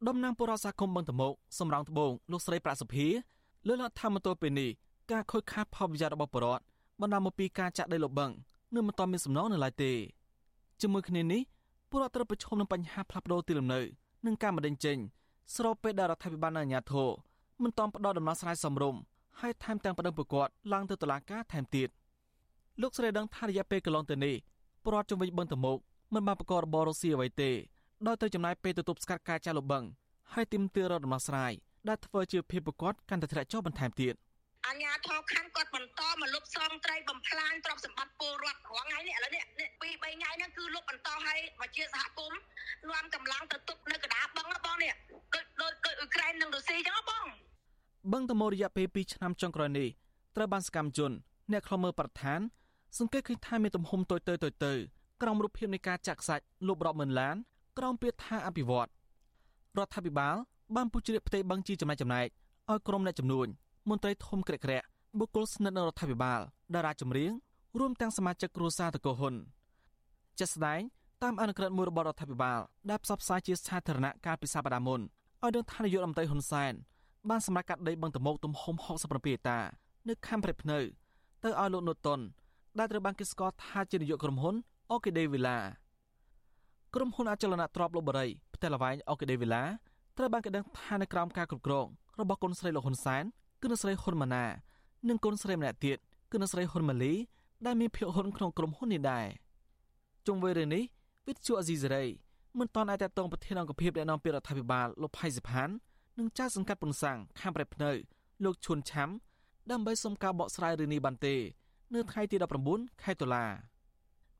[0.09, 3.07] ដំណាងបរិសាគមបឹងតមោកសំរងត្បូងលោកស្រីប្រាក់សុភា
[3.66, 4.70] លើកឡើងថាមកទល់ពេលនេះ
[5.12, 6.64] ការខូចខាតផលប្រយោជន៍របស់បរិវត្ត
[7.00, 8.31] បណ្ដាលមកពីការចាក់ដីលបឹង
[8.74, 9.92] នៅមិនទាន់មានសំណងនៅឡើយទេ
[10.81, 11.42] ជាមួយគ្នានេះ
[11.90, 13.81] ពលរដ្ឋត្រូវប្រឈមនឹងបញ្ហាផ្លាស់ប្ដូរទីលំនៅ
[14.27, 14.99] និងការមិនដេញចេញ
[15.55, 17.09] ស្របពេលដែលរដ្ឋាភិបាលនិងអាជ្ញាធរ
[17.62, 19.01] មិនតន់ផ្ដល់ដំណោះស្រាយសមរម្យ
[19.40, 21.88] ហើយថែមទាំងបដិប្រកាសឡើងទៅតុលាការថែមទៀត
[22.81, 24.35] លោកស្រីដឹងថារយៈពេលកន្លងទៅនេះ
[24.83, 25.79] ពលរដ្ឋជំវិញបឹងតមោក
[26.14, 27.51] មិនបានប្រកបរបររស៊ីអ្វីទេ
[28.07, 29.85] ដោយទៅចំណាយពេលទៅទប់ស្កាត់ការចាក់លបឹង
[30.33, 31.53] ហើយទីមទាររដំណោះស្រាយ
[31.88, 34.14] ដែលធ្វើជាភាពប្រកបកាន់តែធ្លាក់ចុះបន្ថែមទៀត
[34.68, 39.44] អញ្ញាធរខណ្ឌគាត់បន្តមកលុបសងត្រីបំផ្លាញទ្រព្យសម្បត្តិពលរដ្ឋរងថ្ងៃនេះឥឡូវនេះ
[39.81, 42.40] ពី3ថ្ងៃហ្នឹងគឺលុបបន្តឲ្យប្រជាសហគមន៍
[42.88, 44.92] នាំកម្លាំងទៅទប់នៅកណ្ដាលបឹងបងនេះ
[45.35, 47.26] ដូចដូចដូចអ៊ុយក្រែននិងរុស្ស៊ីចឹងបង
[48.12, 49.88] បឹងតមរយៈពេល2ឆ្នាំចុងក្រោយនេះ
[50.37, 51.12] ត្រូវបានសកម្មជន
[51.52, 52.40] អ្នកខ្លមើប្រធាន
[52.98, 54.72] សង្កេតឃើញថាមានទំហំតូចទៅតូចទៅ
[55.22, 57.37] ក្រោមរូបភាពនៃការចាក់ខ្សាច់លុបរាប់ម៉ឺនឡាន
[57.79, 58.88] ក្រោមពាក្យថាអភិវឌ្ឍ
[59.79, 60.37] រដ្ឋាភិបាល
[60.76, 62.29] បានពុះជ្រៀកផ្ទៃបឹងជាចំណែកចំណែក
[62.70, 63.48] ឲ្យក្រុមអ្នកចំនួន
[63.88, 64.87] មន្ត្រីធំក្រាក់ក្រាក់
[65.18, 66.40] បុគ្គលស្និទ្ធនឹងរដ្ឋាភិបាល
[66.75, 67.33] តារាចម្រៀង
[67.79, 69.35] រួមទាំងសមាជិកគ្រួសារតកោហ៊ុន
[70.38, 70.81] ជាស្ដែង
[71.22, 76.72] តាមអនុក្រឹត្យមួយរបស់រដ្ឋាភិបាលដែលផ្សព្វផ្សាយជាសាធារណៈកាលពីសប្តាហ៍មុនឲ្យដឹងថានាយករដ្ឋមន្ត្រីហ៊ុនសែន
[77.31, 79.59] បានសម្រេចកាត់ដីបឹងតមោកទំហំ67ហិកតា
[80.09, 80.79] នៅខេមព្រៃភ្នៅ
[81.44, 82.20] ទៅឲ្យលោកនូតុន
[82.79, 84.55] ដែលត្រូវបានគេស្គាល់ថាជានាយកក្រុមហ៊ុន
[84.90, 85.59] អូគីដេវីឡា
[86.94, 89.64] ក្រុមហ៊ុនអចលនទ្រព្យលបរីផ្ទះល្វែងអូគីដេវីឡា
[90.16, 91.87] ត្រូវបានគេដឹងថានៅក្រោមការគ្រប់គ្រង
[92.20, 93.25] របស់គុនស្រីលោកហ៊ុនសែន
[93.61, 94.45] គឺអ្នកស្រីហ៊ុនម៉ាណា
[95.09, 95.99] និងកូនស្រីម្នាក់ទៀត
[96.31, 97.12] គឺអ្នកស្រីហ៊ុនម៉ាលី
[97.66, 99.27] ដែលមានភាគហ៊ុនក្នុងក្រុមហ៊ុននេះដែរ
[100.27, 100.83] ជុំវិញរឿងនេះ
[101.27, 102.05] វិទ្យុអេស៊ីសេរី
[102.59, 105.69] មិនតាន់អាចតតងប្រធានអង្គភិបអ្នកនាំពាក្យរដ្ឋាភិបាលលោកផៃសិផាន
[106.19, 107.90] និងចៅសង្កាត់ពុនសាំងខាងប្រៃភ្នៅ
[108.45, 109.09] លោកឈុនឆាំ
[109.71, 111.35] ដើម្បីសុំការបកស្រាយរឿងនេះបានទេ
[111.95, 112.37] នៅថ្ងៃទី
[112.71, 113.45] 19ខែតុលា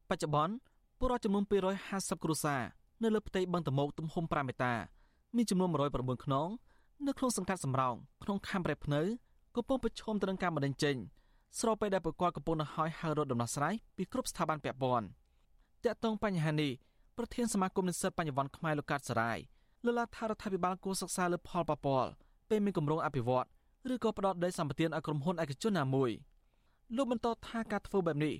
[0.09, 0.55] បច្ចុប្បន្ន
[0.99, 1.45] ពលរដ្ឋចំនួន
[1.85, 2.63] 250គ្រួសារ
[3.03, 4.75] នៅលើផ្ទៃបឹងតមោកទំហំ5មេតា
[5.37, 6.49] មានចំនួន109ខ្នង
[7.05, 9.03] នៅក្នុងសង្កាត់សំរោងក្នុងខេមរ៉េភ្នៅ
[9.57, 10.97] កំពុងប្រឈមទៅនឹងការបណ្តេញចេញ
[11.59, 15.07] ស្របពេលដែលប្រកបកំពុងនៅហើយហៅរត់ដំណោះស្រាយពីគ្រប់ស្ថាប័នពាក់ព័ន្ធ
[15.85, 16.73] តាក់ទងបញ្ហានេះ
[17.17, 19.39] ប្រធានសមាគមនិស្សិតបញ្ញវន្តខ្មែរលោកកាត់សរាយ
[19.85, 22.11] លើកឡើងថារដ្ឋាភិបាលគួរសិក្សាលើផលប៉ះពាល់
[22.51, 23.47] ពេលមានគម្រោងអភិវឌ្ឍ
[23.93, 26.11] ឬក៏ផ្ដោតដីសម្បត្តិឲ្យក្រុមហ៊ុនឯកជនណាមួយ
[26.97, 28.35] លោកបន្តថាការធ្វើបែបនេះ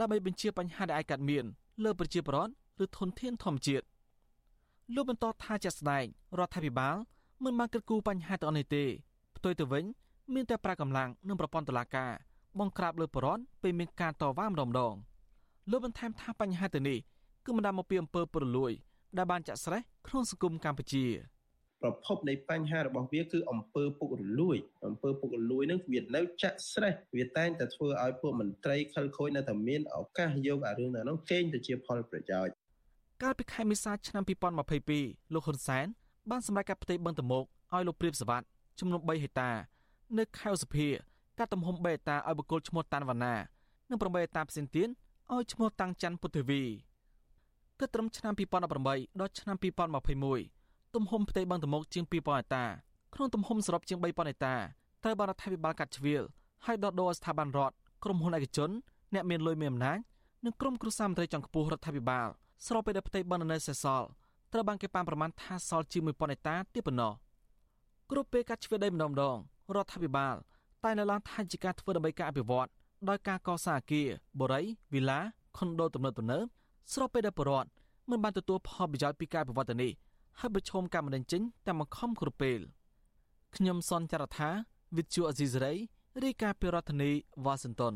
[0.00, 1.44] ដើម្បីបញ្ជាបញ្ហាដែលអាចកើតមាន
[1.84, 2.52] លើប្រជាពលរដ្ឋ
[2.84, 3.84] ឬធនធានធម្មជាតិ
[4.94, 6.04] លោកបន្តថាជាក់ស្ដែង
[6.38, 6.96] រដ្ឋាភិបាល
[7.44, 8.84] មិនបានគិតគូរបញ្ហាទាំងនេះទេ
[9.36, 9.84] ផ្ទុយទៅវិញ
[10.34, 12.12] មានតែប្រាកម្លាំងនិងប្រព័ន្ធតុលាការ
[12.60, 14.94] បង្ក្រាបលើបរិវត្តពេលមានការតវ៉ាម្ដងម្ដង
[15.70, 16.98] លោកបន្ថែមថាបញ្ហាទៅនេះ
[17.44, 18.72] គឺបណ្ដាលមកពីអំពើពុករលួយ
[19.16, 21.06] ដែលបានចាក់ស្រេះក្នុងសង្គមកម្ពុជា
[21.82, 32.54] ប្រភពនៃបញ្ហារបស់វាគឺអំពើពុករលួយអំពើពុករលួយនឹងវានៅចាក់ស្រេះវាតែងតែធ្វើឲ្យពួកមន្ត្រីខិលខូចនៅតែមានឱកាសយកអារឿងហ្នឹងកេងទៅជាផលប្រយោជន៍
[33.22, 34.22] កាលពីខែមេសាឆ្នាំ
[34.78, 35.86] 2022លោកហ៊ុនសែន
[36.30, 38.42] បានសម្រេចកាត់ផ្ទៃបឹងតមោកឲ្យលោកព្រាបសវັດ
[38.78, 39.50] ចំនួន3ហិកតា
[40.18, 40.88] នៅខេត្តសុភា
[41.38, 43.34] កាត់ទំហំ3ហិកតាឲ្យបុគ្គលឈ្មោះតាន់វណ្ណា
[43.90, 44.88] និង8ហិកតាផ្សេងទៀត
[45.32, 46.62] ឲ្យឈ្មោះតាំងច័ន្ទពុទ្ធវី
[47.78, 49.56] គិតត្រឹមឆ្នាំ2018ដល់ឆ្នាំ
[50.24, 52.64] 2021ទំហំផ្ទៃបឹងតមោកជាង2000ហិកតា
[53.14, 54.54] ក្នុងទំហំសរុបជាង3000ហិកតា
[55.02, 56.22] ត្រូវបានរដ្ឋាភិបាលកាត់ជ្រៀល
[56.66, 57.74] ហើយដកដូរស្ថាប័នរដ្ឋ
[58.04, 58.70] ក្រុមហ៊ុនឯកជន
[59.14, 59.98] អ្នកមានលុយមានអំណាច
[60.44, 62.28] និងក្រុមគ្រួសារមន្ត្រីចុងខ្ពស់រដ្ឋាភិបាល
[62.66, 64.08] ស្របពេលដែលផ្ទៃបណ្ឌន័យសេសសល់
[64.56, 67.12] ត្រូវបានគេប៉ាន់ប្រមាណថាសល់ជាង1000ហិកតាទៀតប៉ុណ្ណោះ
[68.10, 69.36] គ្រប់ពេលកាត់ជ្រឿដីម្ដងម្ដង
[69.74, 70.34] រដ្ឋាភិបាល
[70.84, 72.68] តែនៅឡើងថាជាការធ្វើដើម្បីការអភិវឌ្ឍ
[73.08, 74.06] ដោយការកសាងអគារ
[74.38, 75.20] បូរីវីឡា
[75.56, 76.44] ខុនដូទំនើបទំនើប
[76.92, 77.68] ស្របពេលដែលបរដ្ឋ
[78.10, 79.92] មិនបានទទួលផលប្រយោជន៍ពីការអភិវឌ្ឍនេះ
[80.40, 82.60] ហើយប្រឈមការមិនដេញចេញតែមកខំគ្រប់ពេល
[83.56, 84.50] ខ្ញុំសនចរថា
[84.96, 85.72] វិទ្យុអេស៊ីសរ៉ៃ
[86.24, 87.10] រាយការណ៍ពីរដ្ឋធានី
[87.44, 87.94] វ៉ាស៊ីនតោន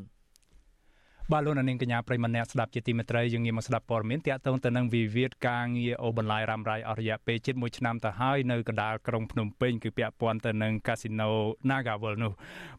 [1.35, 11.31] បាទលោកនាងកញ្ញាប្រិមម្នាក់ស្ដាប់ជាទីមេត្រីយើងងាកមកស្ដាប់ព័ត៌មានទាក់ទងទៅនឹងវិវាទការងារអូបន្លាយរ៉ាំរ៉ៃអស់រយៈពេលជិត1ឆ្នាំទៅហើយនៅកណ្ដាលក្រុងភ្នំពេញគឺពាក់ព័ន្ធទៅនឹងកាស៊ីណូ
[11.71, 12.33] Nagavel នោះ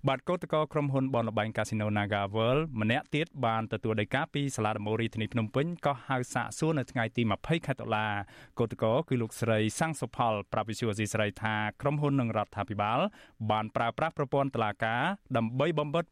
[0.07, 8.07] បាទកោតក្រក្រុមហ៊ុនបនលបែងកាស៊ីណូ Nagavel ម្នាក់ទៀតបានទទួលដីកាពីសាលាដំបូងរាជធានីភ្នំពេញក៏ហៅសាកសួរនៅថ្ងៃទី20ខែតុលា
[8.59, 12.99] កោតក្រគឺលោកស្រីសាំងសុផលប្រាប់វិសុយអសីស្រីថាក្រុមហ៊ុននិងរដ្ឋាភិបាល
[13.51, 15.01] បានប្រើប្រាស់ប្រព័ន្ធតុលាការ
[15.37, 16.05] ដើម្បីបំបិត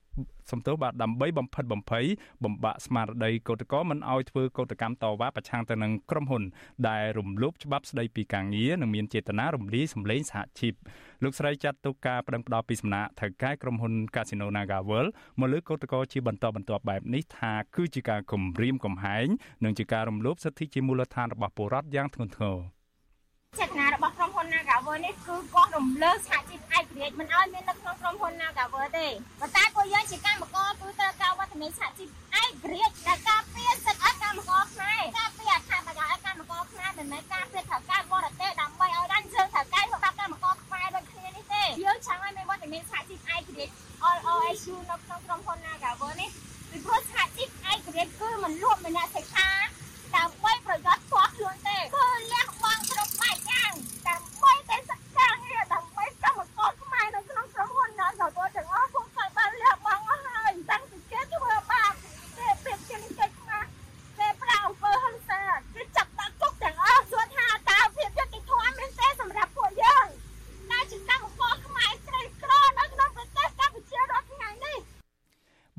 [0.51, 2.05] សំទោសបាទដើម្បីបំផិតបំភ័យ
[2.43, 6.43] បំបាក់ស្មារតីកោតក្រមិនឲ្យធ្វើកោតកម្មតវ៉ាប្រឆាំងទៅនឹងក្រុមហ៊ុន
[6.89, 10.73] ដែលរំលោភច្បាប់ស្តីពីការងារនិងមានចេតនារំលាយសម្លេងសហជីព
[11.23, 15.09] លោកស្រីចាត់ទុកការបដិងផ្ដោតពីសំណាក់ថៅកែក្រុមហ៊ុន Casino NagaWorld
[15.39, 19.27] មកលើកោតក្រជាបន្តបន្ទាប់បែបនេះថាគឺជាការគំរាមកំហែង
[19.63, 22.57] និងជាការរំលោភសិទ្ធិជាមូលដ្ឋានរបស់ពលរដ្ឋយ៉ាងធ្ងន់ធ្ងរ
[24.89, 29.07] ហ៊ុន Nagawer នេះគឺគាត់រំលើកសហជីពឯករាជ្យមិនឲ្យមាននៅក្នុងក្រុមហ៊ុន Nagawer ទេ
[29.39, 32.09] ប៉ុន្តែពួកយើងជាកម្មករគឺត្រូវការវត្តមានសហជីព
[32.41, 43.71] ឯករាជ្យដែលការពារសិទ្ធិឲ្យកម្មករខ្មែរការពារអត្ថប្រយោជន៍ឲ្យកម្មករខ្មែរមិនមែនការពារថៅកែបរទេសដើម្បីឲ្យដាច់ជើងថៅកែសម្រាប់កម្មករខ្មែរដូចគ្នានេះទេយើងចង់ឲ្យមានវត្តមានសហជីពឯករាជ្យ
[44.03, 46.29] OSU នៅក្នុងក្រុមហ៊ុន Nagawer នេះ
[46.69, 49.49] ពីព្រោះសហជីពឯករាជ្យគឺមិនលួចមិនអ្នកសិក្ខា
[50.15, 53.71] ដើម្បីប្រយោជន៍ផ្ទាល់ខ្លួនទេគឺលះបង់គ្រប់បែបយ៉ាង
[54.07, 61.91] ដើម្បីតែសកម្មងារដើម្បីកម្មករខ្មែរនៅក្នុងក្រុមហ៊ុនណាក៏ទាំងអស់ពួកគាត់បានលះបង់អស់ហើយតាំងពីគេធ្វើបាប
[62.37, 63.65] គេពីជានិច្ចខ្មែរ
[64.17, 65.41] គេប្រាអំពើហិង្សា
[65.73, 70.07] គេចាប់ដាក់គុកទាំងអស់សួរថាតើភាពយុត្តិធម៌មានទេសម្រាប់ពួកយើង
[70.69, 74.79] តែជាកម្មករខ្មែរក្រីក្រនៅក្នុងប្រទេសកម្ពុជារាល់ថ្ងៃនេះ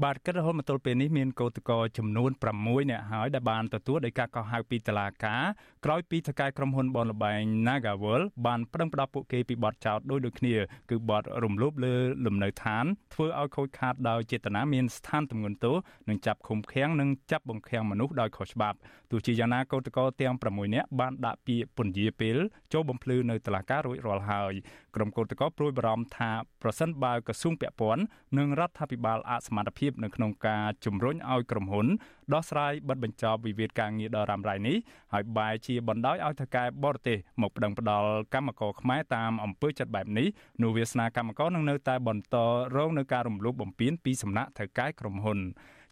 [0.04, 2.30] បាទគិតរហូតមកទល់ពេលនេះមានកោតក្រចំនួន
[2.60, 5.42] 6នាក់ហើយដែលបានទទួលដោយការកោះហៅពីតុលាការ
[5.84, 10.54] ក្រោយពីថកែក្រុមហ៊ុនបនលបែង Nagawal បានប្តឹងផ្តល់ពួកគេពីបទចោទដូចដូចគ្នា
[10.90, 11.94] គឺបទរំលោភលើ
[12.26, 12.84] លំនៅឋាន
[13.14, 15.76] ធ្វើឲ្យខូចខាតដោយចេតនាមានស្ថានទម្ងន់ទោស
[16.08, 18.76] និងចាប់ឃុំឃាំងនិងចាប់បង្ខាំងមនុស្សដោយខុសច្បាប់
[19.10, 22.36] ទោះជាយ៉ាងណាកោតក្រទាំង6នាក់បានដាក់ពាក្យពន្យាពេល
[22.72, 24.54] ចូលបំភ្លឺនៅតុលាការរួចរាល់ហើយ
[24.94, 26.30] ក្រុមកោតក្រព្រួយបារម្ភថា
[26.62, 28.02] ប្រសិនបើក្រសួងពាក់ព័ន្ធ
[28.38, 31.86] និងរដ្ឋាភិបាលអសមត្ថភាពនៅក្នុងការជំរុញឲ្យក្រុមហ៊ុន
[32.32, 34.76] ដោះស្រាយបិទបញ្ចប់វិវាទការងារដ៏រ៉ាំរ៉ៃនេះ
[35.12, 40.28] ហើយបែរជាបណ្ដោយឲ្យថកែបរទេសមកប្តឹងផ្ដាល់កម្មករខ្មែរតាមអំពើចិត្តបែបនេះ
[40.62, 42.36] នោះវាសនាកម្មករនឹងនៅតែបន្ត
[42.76, 45.40] រងនឹងការរំលោភបំពានពីសំណាក់ថកែក្រុមហ៊ុន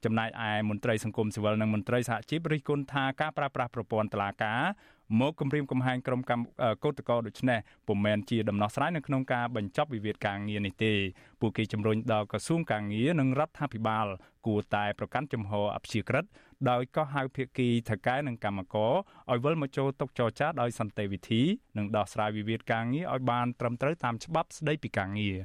[0.05, 4.63] ចំណែកឯមន្ត្រីសង្គមស៊ីវិលនិងមន្ត្រីសហជីពរិះគន់ថាការប្រើប្រាស់ប្រព័ន្ធតុលាការ
[5.21, 6.45] មកគម្រាមកំហែងក្រុមកម្ម
[6.85, 10.93] កោតក្រដូចនេះពុំមែនជាដំណោះស្រាយនៅក្នុងការបញ្ចប់វិវាទការងារនេះទេ
[11.41, 14.07] ពួកគេជំរុញដល់ក្រសួងការងារនិងរដ្ឋាភិបាល
[14.47, 16.25] គួរតែប្រកាន់ជំហរអព្យាក្រឹត
[16.71, 18.93] ដោយក៏ហៅភាគីថកែនិងកម្មករ
[19.31, 21.43] ឲ្យវិលមកចូលតុចរចាដោយសន្តិវិធី
[21.79, 25.39] និងដោះស្រាយវិវាទការងារឲ្យបានត្រឹមត្រូវតាមច្បាប់ស្តីពីការងារ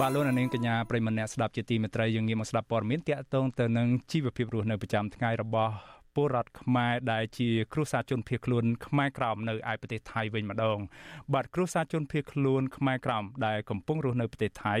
[0.00, 5.72] បាទលោកនាងកញ្ញាប្រិមម្នាក់ស្ដាប់ជាទីមេត្រីយើងងាកមកស្ដាប់ព័ត៌មានតាក់ទងទៅនឹងជីវភាពរស់នៅប្រចាំថ្ងៃរបស់
[6.14, 10.78] ពលរដ្ឋខ្មែរដែលជាគ្រួសារជនភៀសខ្លួនខ្មែរក្រោមនៅឯប្រទេសថៃវិញម្ដង
[11.34, 14.76] បាទគ្រួសារជនភៀសខ្លួនខ្មែរក្រោមដែលកំពុងរស់នៅប្រទេសថៃ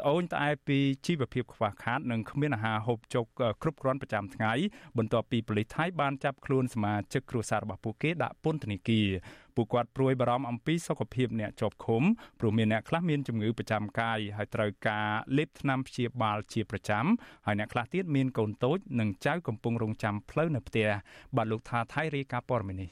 [0.00, 3.24] ត្អូញត្អែពីជីវភាពខ្វះខាតនិងគ្មានអាហារហូបចុក
[3.62, 4.52] គ្រប់គ្រាន់ប្រចាំថ្ងៃ
[4.98, 9.08] បន្ទាប់ពីប៉ូលីសថៃបានចាប់ខ្លួនសមាជិកគ្រួសាររបស់ពួកគេដាក់ពន្ធនាគារ
[9.56, 12.02] ពួកគាត់ព្រួយបារម្ភអំពីសុខភាពអ្នកជាប់ឃុំ
[12.40, 17.04] ព្រោះមានអ្នកខ្លះមានជំងឺប្រចាំកាយហើយត្រូវការលេបថ្នាំព្យាបាលជាប្រចាំ
[17.46, 20.88] ហើយអ្នកខ្លះទៀតមានកូនតូចនិងចៅកំពុងរងចាំផ្លូវនៅផ្ទះ
[21.36, 22.90] បាទលោកថាថៃរាយការណ៍ព័ត៌មាននេះ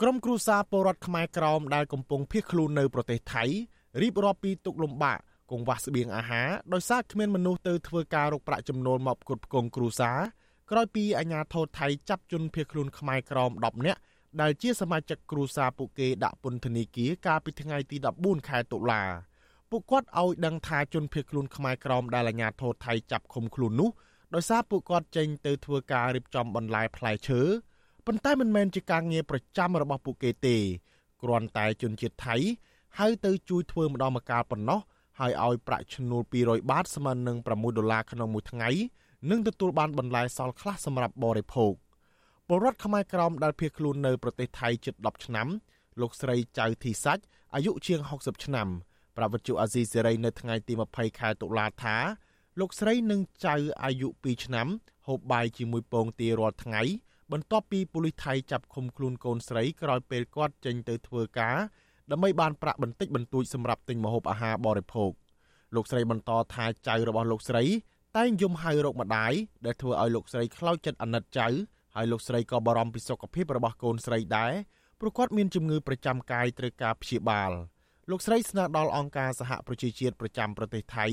[0.00, 3.44] ក្រុមគ្រួសារពលរដ្ឋខ្មែរក្រោមដែលកំពុងភៀសខ្លួននៅប្រទេសថៃ
[4.02, 5.18] រៀបរាប់ពីទុកលំបាក
[5.50, 10.18] កង្វះស្បៀងអាហារដោយសារគ្មានមនុស្សទៅធ្វើការរកប្រាក់ចំណូលមកផ្គត់ផ្គង់គ្រួសារ
[10.70, 14.00] ក្រោយពីអាជ្ញាធរថៃចាប់ជនភៀសខ្លួនខ្មែរក្រោម10នាក់
[14.40, 19.02] ដែលជាសមាជិកគ្រួសារពួកគេដាក់ពន្ធនាគារកាលពីថ្ងៃទី14ខែតុលា
[19.70, 23.90] ពួកគាត់ឲ្យដឹងថាជនភៀសខ្លួនខ្មែរក្រោមដែលអាជ្ញាធរថៃចាប់ឃុំខ្លួននោះ
[24.34, 27.40] ដោយសារពួកគាត់ចេញទៅធ្វើការរៀបចំបន្លែផ្លែឈើ
[28.06, 30.56] ប៉ុន្តែមិនមែនជាការងារប្រចាំរបស់ពួកគេទេ
[31.22, 32.36] គ្រាន់តែជនជាតិថៃ
[32.98, 34.80] ហៅទៅជួយធ្វើម្ដងម្កាលប៉ុណ្ណោះ
[35.20, 38.68] ហើយឲ្យប្រាក់ឈ្នួល200បាតស្មើនឹង6ដុល្លារក្នុងមួយថ្ងៃ
[39.30, 41.72] និងទទួលបានបន្លែសល់ខ្លះសម្រាប់បរិភោគ
[42.48, 45.48] ពលរដ្ឋខ្មែរក្រមដែលភៀសខ្លួននៅប្រទេសថៃជិត10ឆ្នាំ
[46.00, 47.22] លោកស្រីចៅធីសាច់
[47.54, 48.68] អាយុជាង60ឆ្នាំ
[49.16, 51.96] ប្រាវត្តិជអាស៊ីសេរីនៅថ្ងៃទី20ខែតុលាថា
[52.60, 53.54] លោកស្រីនិងចៅ
[53.84, 54.68] អាយុ2ឆ្នាំ
[55.06, 56.82] ហូបបាយជាមួយពងទារាល់ថ្ងៃ
[57.32, 61.56] បន្ទាប់ពីប៉ូលីសថៃចាប់ឃុំខ្លួនកូនស្រីក្រោយពេលគាត់ចេញទៅធ្វើការ
[62.10, 65.12] ដើម្បីបានប្រាក់បន្តិចបន្តួចសម្រាប់ទិញម្ហូបអាហារបរិភោគ
[65.74, 67.64] លោកស្រីបន្តថាចៅរបស់លោកស្រី
[68.16, 69.32] តែងយំហៅរោគម្ដាយ
[69.64, 71.46] ដែលធ្វើឲ្យលោកស្រីខ្លោចចិត្តអាណិតចៅ
[71.96, 74.52] ហើយលោកស្រីក៏បារម្ភពីសុខភាពរបស់កូនស្រីដែរ
[75.00, 77.50] ព្រោះគាត់មានជំងឺប្រចាំកាយត្រូវការព្យាបាល
[78.10, 81.06] លោកស្រីស្នើដល់អង្គការសហប្រជាជាតិប្រចាំប្រទេសថៃ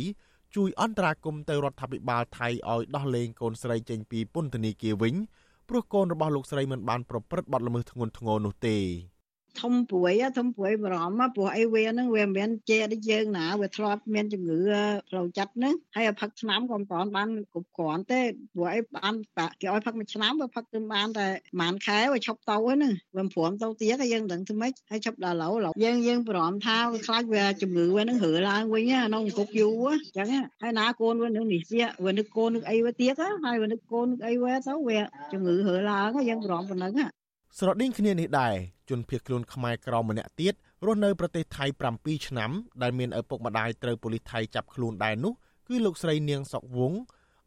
[0.56, 5.16] ជួយអន្តរាគមន៍ទៅរដ្ឋាភិបាលថៃឲ្យដោះលែងកូនស្រីចេញពីពន្ធនាគារវិញ
[5.70, 8.78] ព្រោះកូនរបស់លោកស្រីមិនបានប្រព្រឹត្តបទល្មើសធ្ងន់ធ្ងរនោះទេ
[9.62, 14.60] ធំព្រួយធំព្រួយបារម្ភព្រោះអីវាហ្នឹងវាមិនមែនចេដូចយើងណាវាធ្លាប់មានជំងឺ
[15.10, 18.22] ផ្លូវចិត្តហ្នឹងហើយឲ្យផឹកឆ្នាំក៏មិនទាន់បានគ្រប់គ្រាន់ទេ
[18.54, 19.14] ព្រោះអីបាន
[19.62, 21.28] គេឲ្យផឹកមួយឆ្នាំវាផឹកទៅបានតែ
[21.60, 25.54] ប្រហែលខែវាឈប់ទៅហ្នឹងវាព្រមទៅទៀតហើយយើងដឹងធ្វើម៉េចហើយឈប់ដល់ឡូវ
[25.84, 30.28] យើងយើងបារម្ភថាវាខ្លាចវាជំងឺវាហ្នឹងរើឡើងវិញក្នុងគុកយូរអញ្ចឹង
[30.62, 33.14] ហើយណាកូនវានឹងនេះវាវានឹកកូននឹកអីវាទៀត
[33.46, 35.00] ហើយវានឹកកូននឹកអីវាទៅវា
[35.32, 36.94] ជំងឺរើឡើងយើងបារម្ភប៉ុណ្្នឹង
[37.60, 38.56] ស្រដៀងគ្នានេះដែរ
[38.90, 40.54] ជនភៀសខ្លួនខ្មែរក្រមម្នាក់ទៀត
[40.86, 42.52] រស់នៅប្រទេសថៃ7ឆ្នាំ
[42.82, 45.34] ដែលមានឪពុកម្ដាយត្រូវប៉ូលីសថៃចាប់ខ្លួនដែរនោះ
[45.68, 46.98] គឺលោកស្រីនាងសុកវងឲ្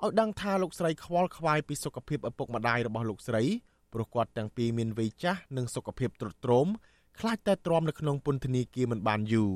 [0.09, 3.43] យដឹងថាលោកស្រីខ្វល់ខ្វាយពីសុខភាពឪពុកម្ដាយរបស់លោកស្រី
[3.93, 6.67] ព្រោះគាត់ទាំងពីរមានវ័យចាស់និងសុខភាពទ្រុឌទ្រោម
[7.21, 9.53] ខ្លាចតែទ្រាំនៅក្នុងពន្ធនាគារមិនបានយូរ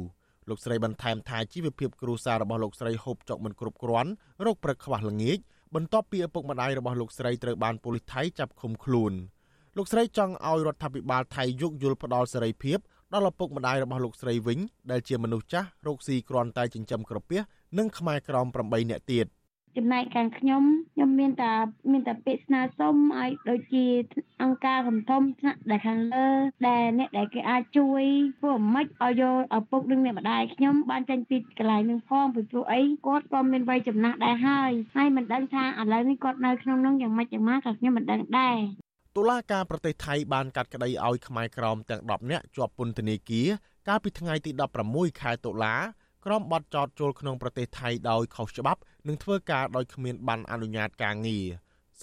[0.48, 4.10] លោកស្រីបន្ថែមថាជីវភាពគ្រួសាររបស់លោកស្រីហូបចុកមិនគ្រប់គ្រាន់
[4.44, 5.38] រោគព្រឹកខ្វះល្ងាច
[5.74, 9.14] បន្ទាប់ពីឪពុកម្ដាយរបស់លោកស្រីត្រូវបានប៉ូលីសថៃចាប់ឃុំខ្លួន។
[9.76, 12.78] លោកស្រីចង់ឲ្យរដ្ឋាភិបាលថៃយោគយល់ផ្ដល់សេរីភាព
[13.12, 14.58] ដល់ឪពុកម្ដាយរបស់លោកស្រីវិញ
[14.90, 17.40] ដែលជាមនុស្សចាស់រោគស៊ីគ្រាន់តែចិញ្ចឹមក្រពះ
[17.78, 19.26] និងខ្មែរក្រម8នាក់ទៀត
[19.76, 20.62] ចំណែកខាងខ្ញុំ
[20.94, 21.52] ខ្ញុំមានតែ
[21.92, 23.86] មានតែពាក្យស្នើសុំឲ្យដូចជា
[24.42, 26.28] អង្គការធំធំថ្នាក់ដែលខាងលើ
[26.68, 28.02] ដែលអ្នកដែលគេអាចជួយ
[28.40, 38.83] ធ្វើអាម៉េចឲ្យយកឪពុកនិងអ្នកម្ដាយខ្ញុំបានចេញពីកន្លែងនឹងផងពីព្រោះអីគាត់ក៏មានវ័យចំណាស់ដែរហើយហើយមិនដឹងថាឥឡូវនេះគាត់នៅក្នុងនោះយ៉ាងម៉េចយ៉ាងម៉ាក៏ខ្ញុំមិនដឹងដែរ
[39.16, 43.48] តុលាការប្រទេសថៃបានកាត់ក្តីឲ្យខ្មែរក្រមទាំង10នាក់ជាប់ពន្ធនាគារ
[43.88, 44.50] កាលពីថ្ងៃទី
[44.86, 45.74] 16ខែតុលា
[46.24, 51.44] ក្រមបទចោតចូលក្នុងប្រទេសថៃដោយខុសច្បាប់និងធ្វើការដោយគ្មានបានអនុញ្ញាតការងារ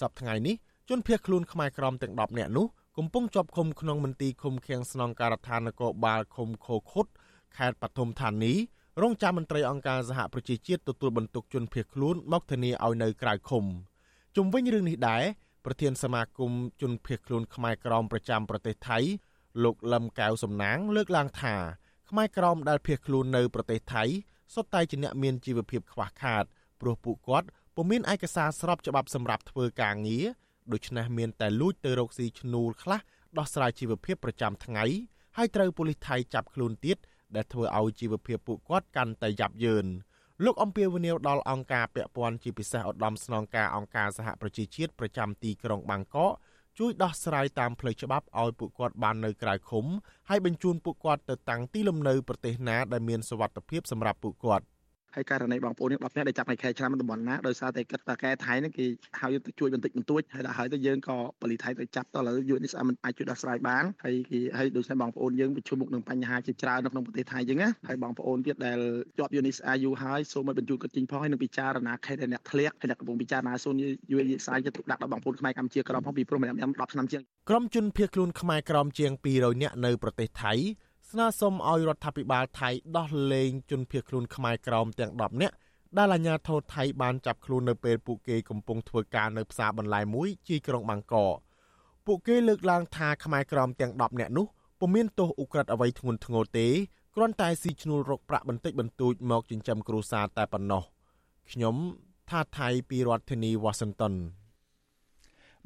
[0.00, 0.54] សប្តាហ៍ថ្ងៃនេះ
[0.88, 2.66] ជនភៀសខ្លួនខ្មែរក្រមទាំង10នាក់នោះ
[2.98, 7.06] កំពុងជាប់ឃុំក្នុងមន្ទីរឃុំឃាំងស្នងការដ្ឋាននគរបាលឃុំខូខុត
[7.56, 8.52] ខេត្តបឋមធានី
[9.02, 13.64] រងចាំមន្ត្រីអង្គការសហប្រជាជាតិទទួលបន្ទុកជនភៀសខ្លួនមកធានាឲ្យនៅក្រៅឃុំ
[14.36, 15.24] ជុំវិញរឿងនេះដែរ
[15.64, 16.52] ប្រធានសមាគម
[16.82, 18.98] ជនភៀសខ្លួនខ្មែរក្រមប្រចាំប្រទេសថៃ
[19.64, 21.54] លោកលឹមកៅសំណាង លើកឡើងថា
[22.08, 24.04] ខ្មែរក្រមដែលភៀសខ្លួននៅប្រទេសថៃ
[24.54, 26.44] សុទ្ធតែជាអ្នកមានជីវភាពខ្វះខាត
[26.80, 30.24] ព្រោះពួកគាត់ពុំមានឯកសារស្របច្បាប់សម្រាប់ធ្វើការងារ
[30.72, 33.00] ដូច្នេះមានតែលួចទៅរកស៊ីឈ្នួលខ្លះ
[33.38, 34.84] ដោះស្រាយជីវភាពប្រចាំថ្ងៃ
[35.36, 36.98] ហើយត្រូវប៉ូលីសថៃចាប់ខ្លួនទៀត
[37.36, 39.86] ដែលធ្វើឲ្យជីវភាពពួកគាត់កាន់តែយ៉ាប់យ៉ឺន
[40.44, 46.32] លោកអំពីវនីវដល់អង្គការពាក់ព័ន្ធជាពិសេសឧត្តមស្នងការអង្គការសហប្រជាជាតិប្រចាំទីក្រុងបាងកក
[46.78, 49.86] ជួយដោះស្រាយតាមផ្លូវច្បាប់ឲ្យពួកគាត់បាននៅក្រៅឃុំ
[50.28, 54.64] ហើយបញ្ជូនពួកគាត់ទៅតាំងទីលំនៅប្រទេសណាដែលមានសុវត្ថិភាពសម្រាប់ពួកគាត់
[55.14, 58.86] ហើយករណីបងប្អូននេះ10នាក់ដែលចាប់នៅខែឆ្នាំតំបន់ណាដោយសារតែគិតថាកែថៃហ្នឹងគេ
[59.20, 68.78] ហៅទៅជួយបន្តិចបន្តួចហើយដល់ហើយទៅយើងក៏បលីថៃទៅចាប់តឥឡូវយូរនេះស្អាមិនអាចជួយដោះស្រាយបានហើយគេហើយដូចតែបងប្អូនយើងប្រជុំមុខនឹងបញ្ហាជាច្រើននៅក្នុងប្រទេសថៃចឹងណាហើយបងប្អូនទៀតដែល
[69.18, 73.74] ជាប់យូនីសអាយូហើយសូមឲ្យបញ្ជូនគាត់ចេញផងហើយនឹងពិចារណាខេតដែលអ្នកធ្លាក់ហើយអ្នកកំពុងពិចារណាសូន
[74.12, 80.52] យូយសាយទៅទុកដាក់ដល់បងប្អូនខ្មែរកម្ពុជាក្រមផងពីព្រោះម្នាក់ម្នាក់10ឆ្នាំជាងក្រុមជនភៀសខ្លួនខ្មែរក្រមជាង200នាក់នៅប្រទេសថៃ
[81.12, 85.54] ស្នើសុំឲ្យរដ្ឋាភិបាលថៃដោះលែងជនភៀសខ្លួនខ្មែរក្រមទាំង10នាក់
[85.98, 91.36] ដែលអាជ្ញាធរថៃបានចាប់ខ្លួននៅពេលពួកគេកំពុងធ្វើការនៅផ្សារបន្លែមួយជាក្រុងបាងកក
[92.06, 94.46] ពួកគេលើកឡើងថាខ្មែរក្រមទាំង10នាក់នោះ
[94.80, 96.66] ពុំមានទោសឧក្រិដ្ឋអ្វីធ្ងន់ធ្ងរទេ
[97.14, 100.82] គ្រាន់តែស៊ីឈ្នួលរកប្រាក់បន្តិចបន្តួចមកចិញ្ចឹមគ្រួសារតែប៉ុណ្ណោះ
[101.52, 101.76] ខ្ញុំ
[102.30, 104.14] ថាថៃពីរដ្ឋធានី Washington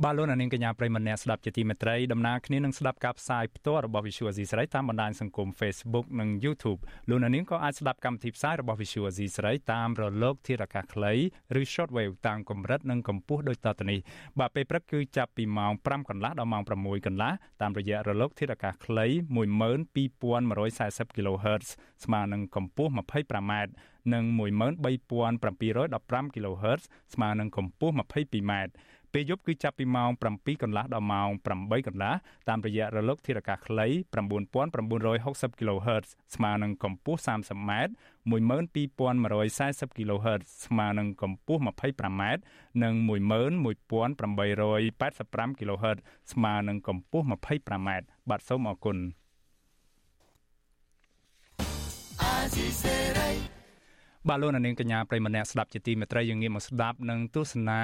[0.05, 11.13] បាទលោកនាងកញ្ញាប្រិមម្នាក់ស្ដាប់ជាទីមេត្រីដំណើរគ្នានឹងស្ដាប់ការផ្សាយផ្ទាល់របស់ Visual Asia ស្រីតាមបណ្ដាញសង្គម Facebook និង YouTube លោកនាងក៏អាចស្ដាប់កម្មវិធីផ្សាយរបស់ Visual Asia ស្រីតាមរលកធាតុអាកាសខ្លី
[11.61, 14.01] ឬ Shortwave តាមកម្រិតនិងកម្ពស់ដូចតទៅនេះ
[14.39, 17.33] បាទពេលព្រឹកគឺចាប់ពីម៉ោង5កន្លះដល់ម៉ោង6កន្លះ
[17.63, 19.07] តាមរយៈរលកធាតុអាកាសខ្លី
[19.47, 21.69] 12140 kHz
[22.05, 23.53] ស្មើនឹងកម្ពស់ 25m
[24.15, 26.83] និង13715 kHz
[27.15, 28.53] ស្មើនឹងកម្ពស់ 22m
[29.13, 32.13] ពេលយប់គឺចាប់ពីម៉ោង7កន្លះដល់ម៉ោង8កន្លះ
[32.49, 33.87] តាមរយៈរលកធារកាសខ្លី
[34.67, 37.71] 9960 kHz ស្មើនឹងកម្ពស់ 30m
[38.31, 42.23] 12140 kHz ស្មើនឹងកម្ពស់ 25m
[42.83, 45.99] និង11885 kHz
[46.33, 47.89] ស្មើនឹងកម្ពស់ 25m
[48.29, 48.97] បាទសូមអរគុណ
[52.23, 53.31] អាស៊ីសេរី
[54.31, 57.81] បាទលោកនាងកញ្ញាប្រិមម្នាក់ស្ដាប់ជាទីមេត្រីយើងងាកមកស្ដាប់នឹងទស្សនា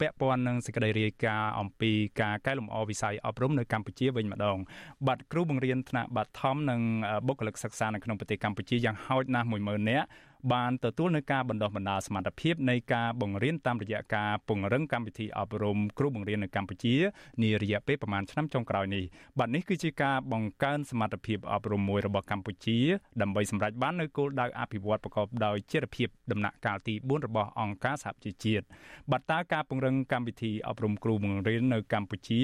[0.00, 1.90] ពាក់ព័ន្ធនឹងសេចក្តីរាយការណ៍អំពី
[2.20, 4.58] ការកែលម្អវិស័យអប់រំនៅកម្ពុជាវិញម្ដង
[5.06, 6.80] បាទគ្រូបង្រៀនថ្នាក់បឋមនិង
[7.26, 10.06] បុគ្គលិកសិក្សានៅក្នុងប្រទេសកម្ពុជាយ៉ាងហោចណាស់10000នាក់
[10.52, 16.94] បានទទួលនៅការបណ្ដុះបណ្ដាលសមត្ថភាពនៃការបង្រៀនតាមរយៈការពង្រឹងកម្មវិធីអប់រំគ្រូបង្រៀននៅកម្ពុជា
[17.42, 19.04] នារយៈពេលប្រមាណឆ្នាំចុងក្រោយនេះ
[19.38, 22.78] បាទនេះគឺជាការបង្កើនសមត្ថភាពអប់រំមួយរបស់កម្ពុជា
[23.22, 28.64] ដើម្បីសម្រេចបាននូវគោលដៅអភិវឌ្ឍប្រកបដោយចីរភាពដំណាក់កាលទី4របស់អង្គការសហប្រជាជាតិ
[29.10, 32.40] បាទតើការពង្រឹងកម្មវិធីអប់រំគ្រូបង្រៀននៅកម្ពុជា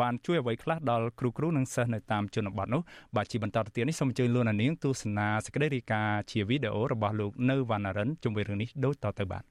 [0.00, 2.82] បានជួយអ្វីខ្លះដល់គ្រូគ្រូនិងសិស្សនៅតាមជនបទនោះ
[3.16, 9.44] បាទជាបន្តទៅទៀតនេះសូមអញ្ជើញលោកនាងទស្សនាសេចក្តីរាយការណ៍ជាវីដេអូរបស់លោកនៅវណ្ណរិនជុំវិញរឿងនេះដូចតទៅបាទ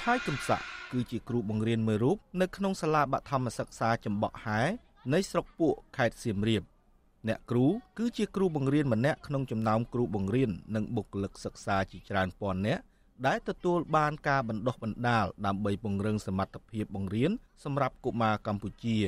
[0.00, 4.60] ឆាយកំស័កគឺជាគ្រូបង្រៀនមួយរូបនៅក្នុងសាលាបឋមសិក្សាចំបក់ហែ
[5.12, 6.62] នៃស្រុកពួកខេត្តសៀមរាប
[7.28, 7.66] អ្នកគ្រូ
[7.98, 12.82] គឺជាគ្រូបង្រៀនម្នាក់ក្នុងចំណោមគ្រូបង្រៀននិងបុគ្គលិកសិក្សាជាច្រើនពាន់នាក់
[13.24, 17.30] ដែលទទួលបានការបណ្ដុះបណ្ដាលដើម្បីពង្រឹងសមត្ថភាពបង្រៀន
[17.64, 18.98] សម្រាប់កុមារកម្ពុជា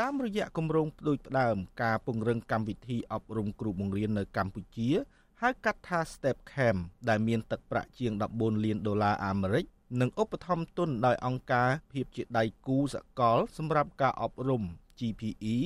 [0.00, 4.88] តាមរយៈគម្រោងផ្ដួចផ្ដើមការពង្រឹងកម្មវិធីអប់រំគ្រូបង្រៀននៅកម្ពុជា
[5.42, 6.78] ហៅកាត់ថា Step Camp
[7.08, 9.64] ដែលមានទឹកប្រាក់ជាង14លានដុល្លារអាមេរិក
[10.00, 14.62] និងឧបត្ថម្ភទុនដោយអង្គការភាពជាដៃគូសកលសម្រាប់ការអប់រំ
[14.98, 15.56] GPE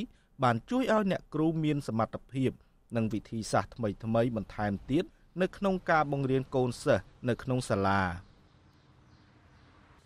[0.42, 2.50] បានជួយឲ្យអ្នកគ្រូមានសមត្ថភាព
[2.96, 5.04] និងវិធីសាស្ត្រថ្មីៗបន្ថែមទៀត
[5.42, 8.02] នៅក្នុងការបង្រៀនកូនសិស្សនៅក្នុងសាលា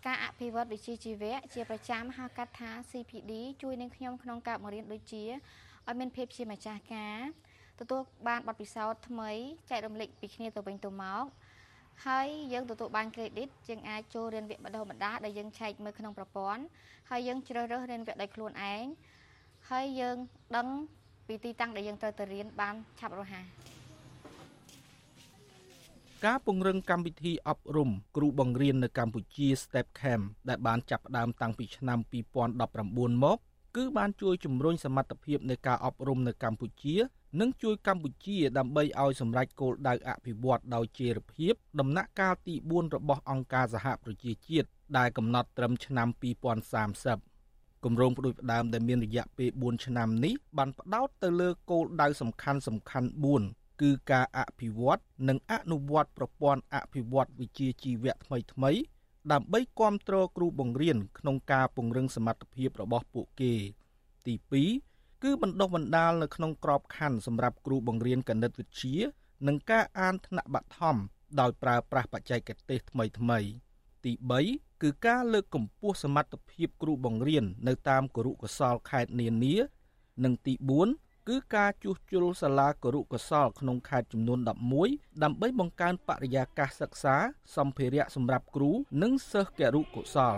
[0.05, 5.23] ការអភិវឌ្ឍវិជ្ជាជីវៈជាប្រចាំហៅកាត់ថា CPD ជួយនឹងខ្ញុំក្នុងការបង្រៀនដូចជា
[5.87, 7.19] ឲ្យមានភាពជាម្ចាស់ការ
[7.79, 9.31] ទទួលបានបទពិសោធន៍ថ្មី
[9.69, 11.25] ចែករំលែកពីគ្នាទៅវិញទៅមក
[12.05, 16.63] ហើយយើងទទួលបាន credit យើងអាចចូលរៀនវគ្គបណ្ដុះបណ្ដាលដែលយើងឆែកមើលក្នុងប្រព័ន្ធ
[17.09, 18.85] ហើយយើងជ្រើសរើសរៀនវគ្គដោយខ្លួនឯង
[19.69, 20.17] ហើយយើង
[20.55, 20.67] ដឹង
[21.27, 23.45] ពីទីតាំងដែលយើងត្រូវទៅរៀនបានឆាប់រហ័ស
[26.25, 31.99] ការពង្រឹងកម្មវិធីអប់រំគ្រូបង្រៀននៅកម្ពុជា Step Camp ដែលបានចាប់ផ្ដើមតាំងពីឆ្នាំ
[32.61, 33.37] 2019មក
[33.75, 36.95] គឺបានជួយជំរុញសមត្ថភាពនៃការអប់រំនៅកម្ពុជា
[37.39, 47.36] និងជួយកម្ពុជា ដើម្បីឲ្យសម្រេចគោលដៅអភិវឌ្ឍដោយចីរភាព ដំណាក់កាលទី4របស់អង្គការសហប្រជាជាតិដែលកំណត់ត្រឹមឆ្នាំ2030
[47.85, 53.09] គម្រោងផ្ដួចផ្ដើមដែលមានរយៈពេល4ឆ្នាំនេះបានផ្ដោតទៅលើគោលដៅសំខាន់សំខាន់
[53.45, 58.71] 4គឺការអភិវឌ្ឍនិងអនុវត្តប្រព័ន្ធអភិវឌ្ឍវិជ្ជាជីវៈថ្មីថ្មី
[59.31, 63.53] ដើម្បីគ្រប់គ្រងគ្រូបង្រៀនក្នុងការពង្រឹងសមត្ថភាពរបស់ពួកគេ
[64.27, 64.35] ទី
[64.79, 68.95] 2គឺបណ្ដុះបណ្ដាលនៅក្នុងក្របខ័ណ្ឌសម្រាប់គ្រូបង្រៀនគណិតវិទ្យា
[69.47, 70.97] និងការអានថ្នាក់បឋម
[71.39, 73.39] ដោយប្រើប្រាស់បច្ចេកទេសថ្មីថ្មី
[74.05, 79.55] ទី3 គឺការលើកកម្ពស់សមត្ថភាពគ្រូបង្រៀននៅតាមគរុកោសលខេត្តនានា
[80.23, 80.53] និងទី
[80.91, 84.39] 4គឺការជួសជុលសាលាគរុកោសលក្នុងខេត្តចំនួន
[84.81, 87.15] 11ដើម្បីបង្កើនបរិយាកាសសិក្សា
[87.55, 88.71] សម្ភារៈសម្រាប់គ្រូ
[89.01, 90.37] និងសិស្សគរុកោសល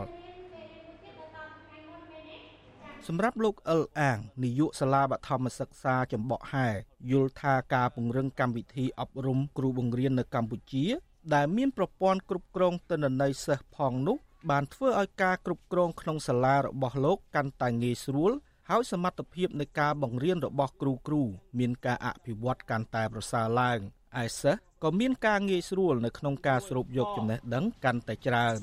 [3.08, 6.68] សម្រាប់លោកអិលអាងនាយកសាលាបឋមសិក្សាចំបក់ហែ
[7.12, 10.86] យល់ថាការពង្រឹងកម្មវិធីអប់រំគ្រូបង្រៀននៅកម្ពុជា
[11.34, 14.18] ដែលមានប្រព័ន្ធគ្រប់គ្រងទិន្នន័យសិស្សផងនោះ
[14.50, 18.32] បានធ្វើឲ្យការគ្រប់គ្រងក្នុងសាលារបស់លោកកាន់តែងាយស្រួល
[18.70, 21.22] ហើយសមត្ថភាពនៃការបង្រៀនរបស់គ្រូគ្រូ
[21.60, 23.80] មានការអភិវឌ្ឍកាន់តែប្រសើរឡើង
[24.24, 28.60] ឯសិស្សក៏មានការងាយស្រួលនៅក្នុងការស្រូបយកចំណេះដឹងកាន់តែច្រើន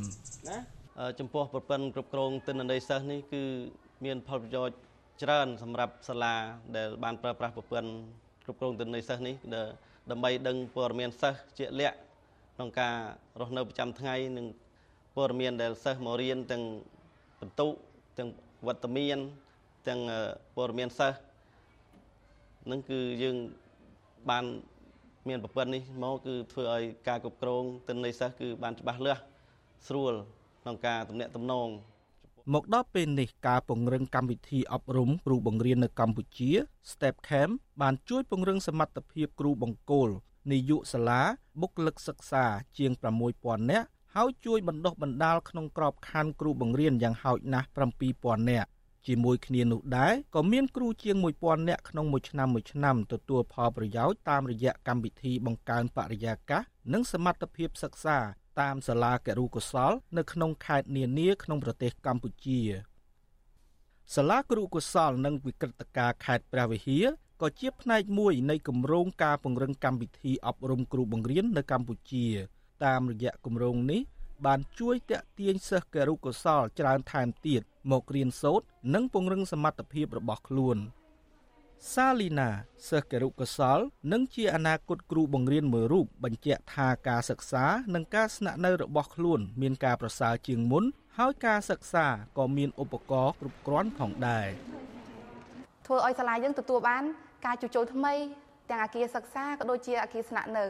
[0.49, 0.59] ណា
[1.19, 3.43] ចំពោះប្រព័ន្ធគ្រប់គ្រងទិន្នន័យសិស្សនេះគឺ
[4.05, 4.77] មានផលប្រយោជន៍
[5.23, 6.35] ច្រើនសម្រាប់សាលា
[6.77, 7.91] ដែលបានប្រើប្រាស់ប្រព័ន្ធ
[8.45, 9.35] គ្រប់គ្រងទិន្នន័យសិស្សនេះ
[10.11, 11.97] ដើម្បីដឹងព័ត៌មានសិស្សជាក់លាក់
[12.57, 12.95] ក្នុងការ
[13.41, 14.47] រស់នៅប្រចាំថ្ងៃនិង
[15.17, 16.63] ព័ត៌មានដែលសិស្សមករៀនទាំង
[17.41, 17.71] បន្ទុក
[18.19, 18.29] ទាំង
[18.67, 19.19] វត្តមាន
[19.89, 20.01] ទាំង
[20.57, 21.19] ព័ត៌មានសិស្ស
[22.71, 23.37] នឹងគឺយើង
[24.31, 24.45] បាន
[25.29, 29.23] មានប្រព័ន្ធនេះមកគឺធ្វើឲ្យការគ្រប់គ្រងទិន្នន័យសិស្សគឺបានច្បាស់លាស់
[29.89, 30.13] ស្រួល
[30.63, 31.69] ក្នុងការទំនាក់ទំនង
[32.55, 36.51] មកដល់ពេលនេះការពង្រឹងកម្មវិធីអប់រំគ្រូបង្រៀននៅកម្ពុជា
[36.91, 37.53] Step Camp
[37.83, 40.09] បានជួយពង្រឹងសមត្ថភាពគ្រូបង្គោល
[40.53, 41.23] នាយកសាលា
[41.61, 42.45] បុគ្គលិកសិក្សា
[42.79, 42.93] ជាង
[43.33, 47.69] 6000នាក់ ហើយជួយបណ្ដុះបណ្ដាលក្នុងក្របខ័ណ្ឌគ្រូបង្រៀនយ៉ាងហោចណាស់
[48.09, 48.69] 7000នាក់
[49.07, 56.63] ជាមួយគ្នានោះដែរក៏មានគ្រូជាង1000នាក់ក្នុងមួយឆ្នាំមួយឆ្នាំទទួលផលប្រយោជន៍តាមរយៈកម្មវិធីបង្កើនបរិយាកាស
[56.93, 58.19] និងសមត្ថភាពសិក្សា
[58.61, 62.61] តាមសាលាគរុកុសល នៅក្នុងខេត្តនានាក្នុងប្រទេសកម្ពុជា
[64.15, 67.07] សាលាគរុកុសល និងវិក្រិតការខេត្តព្រះវិហារ
[67.43, 72.27] ក៏ជាផ្នែកមួយនៃគម្រោងការពង្រឹងកម្មវិធីអប់រំគ្រូបង្រៀននៅកម្ពុជា
[72.85, 74.01] តាមរយៈគម្រោងនេះ
[74.47, 80.79] បានជួយតាក់ទាញសិស្សគរុកុសលច្រើនថែមទៀតមករៀនសូត្រនិងពង្រឹងសមត្ថភាពរបស់ខ្លួន
[81.93, 82.51] សាលីណា
[82.89, 83.79] សិស្សគរុកុសល
[84.13, 87.65] និងជាអនាគតគ្រូបង្រៀនមួយរូបបញ្ជាក់ថាការសិក្សា
[87.95, 90.85] និងការស្នាក់នៅរបស់ខ្លួនមានការប្រសើរជាងមុន
[91.19, 92.07] ហើយការសិក្សា
[92.39, 94.49] ក៏មានឧបករណ៍គ្រប់គ្រាន់ផងដែរ
[95.87, 97.05] ធ្វើឲ្យសាលាយើងទទួលបាន
[97.47, 98.15] ការជួសជុលថ្មី
[98.71, 100.65] ទាំងអគារសិក្សាក៏ដូចជាអគារស្នាក់នៅ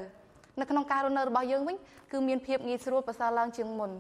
[0.61, 1.77] នៅក្នុងការរស់នៅរបស់យើងវិញ
[2.13, 3.91] គឺមានភាពងាយស្រួលប្រសើរឡើងជាងមុន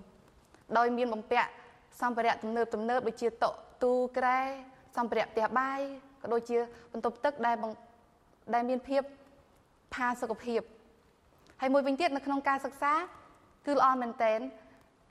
[0.78, 1.48] ដោយមានបំពាក់
[2.00, 3.50] សម្ភារៈទំនើបទំនើបដូចជាតុ
[3.84, 4.40] ទូក្រែ
[4.96, 5.80] សម្ភារៈផ្ទះបាយ
[6.22, 6.58] ក៏ដូចជា
[6.92, 7.56] បន្ទប់ទឹកដែល
[8.54, 9.02] ដែលមានភាព
[9.94, 10.60] ផាសុកភាព
[11.60, 12.92] ហើយមួយវិញទៀតនៅក្នុងការសិក្សា
[13.66, 14.40] គឺល្អមែនតែន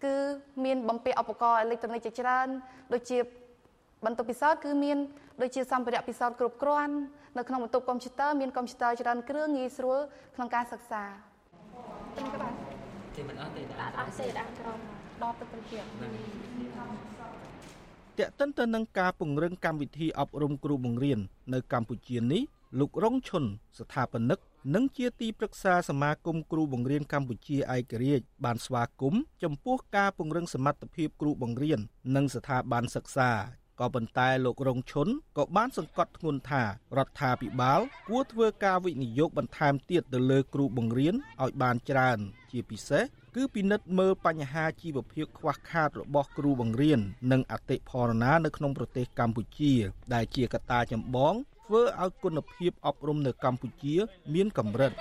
[0.06, 0.16] គឺ
[0.66, 2.48] មានបំពាក់ឧបករណ៍អេឡិចត្រូនិកជាច្រើន
[2.94, 3.18] ដូចជា
[4.06, 4.98] បន្ទប់ពិសោធន៍គឺមាន
[5.42, 6.96] ដូចជាសម្ភារៈពិសោធន៍គ្រប់គ្រាន់
[7.38, 10.00] នៅក្នុងបន្ទប់កុំព្យូទ័រមានកុំព្យូទ័រច្រើនគ្រឿងងាយស្រួល
[10.36, 11.35] ក្នុងការសិក្សាទាំងក៏បាន
[13.16, 14.80] គេមិនអត់ទេអត់អត់ទេដាក់ក្រម
[15.22, 15.88] ដល់ទឹកត្រជាក់
[18.20, 21.20] តេតិនទៅនឹងការពង្រឹងកម្មវិធីអប់រំគ្រូបង្រៀន
[21.54, 22.44] នៅកម្ពុជានេះ
[22.80, 23.44] លោករងឈុន
[23.80, 24.40] ស្ថាបនិក
[24.76, 31.80] និងជាទីប្រឹក្សាសមាគមគ្រូបង្រៀនកម្ពុជាឯករាជ្យបានស្វាគមន៍ចំពោះការពង្រឹងសមត្ថភាពគ្រូបង្រៀន
[32.16, 33.32] និងស្ថាប័នសិក្សា
[33.80, 35.08] ក៏ប៉ុន្តែលោករងឈុន
[35.38, 36.64] ក៏បានសង្កត់ធ្ងន់ថា
[36.98, 42.18] រដ្ឋាភិបាលគួរធ្វើការវិនិយោគបន្ថែមទៀតទៅលើគ្រូបង្រៀនឲ្យបានច្រើន
[42.52, 43.04] ជាពិសេស
[43.36, 47.00] គឺពិនិត្យមើលបញ្ហាជីវភាពខ្វះខាតរបស់គ្រូបង្រៀន
[47.32, 49.74] និងអតិផរណានៅក្នុងប្រទេសកម្ពុជា
[50.14, 51.34] ដែលជាកត្តាចម្បង
[51.66, 53.96] ធ្វើឲ្យគុណភាពអប់រំនៅកម្ពុជា
[54.34, 54.92] មានកម្រិត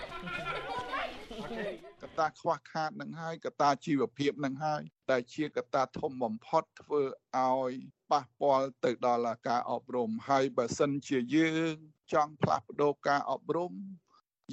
[2.04, 7.02] កត្តាខ្វះខាតនឹងហើយកត្តាជីវភាពនឹងហើយដែលជាកត្តាធំបំផុតធ្វើ
[7.36, 7.72] ឲ្យ
[8.10, 11.74] ប៉ះពាល់ទៅដល់ការអប់រំហើយបើសិនជាយើង
[12.12, 13.72] ចង់ផ្លាស់ប្ដូរការអប់រំ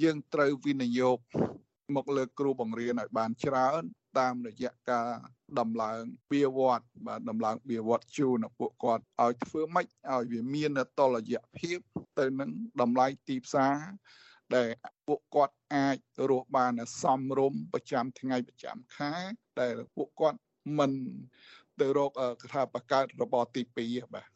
[0.02, 1.18] យើងត្រូវវិនិយោគ
[1.96, 3.82] មកលើគ្រូបង្រៀនឲ្យបានច្រើន
[4.18, 5.08] តាមរយៈការ
[5.58, 11.78] ដំឡើងវាវត្តបាទដំឡើងវាវត្តជូនពួកគាត់ឲ្យធ្វើម៉េចឲ្យវាមានតលយៈភាព
[12.18, 12.50] ទៅនឹង
[12.80, 13.74] តម្លៃទីផ្សារ
[14.55, 14.69] ដែល
[15.07, 15.97] ពួកគាត់អាច
[16.29, 19.13] រស់បានសមរម្យប្រចាំថ្ងៃប្រចាំខែ
[19.59, 20.39] ដែលពួកគាត់
[20.77, 20.91] មិន
[21.79, 22.11] ទៅរក
[22.41, 24.29] កថាបកើតរបបទី2បាទ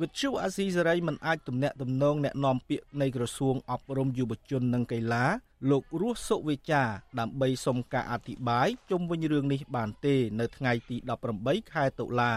[0.00, 5.24] វិទ្យុអាស៊ីសេរីមិនអាចទំនាក់ទំនងแนะនាំពាក្យនៃក្រសួងអប់រំយុវជននិងកីឡា
[5.70, 6.82] លោករស់សុវិចា
[7.20, 10.96] ដើម្បីសុំការអធិប្បាយជុំវិញរឿងនេះបានទេ នៅថ្ងៃទី
[11.34, 12.32] 18ខែតុលា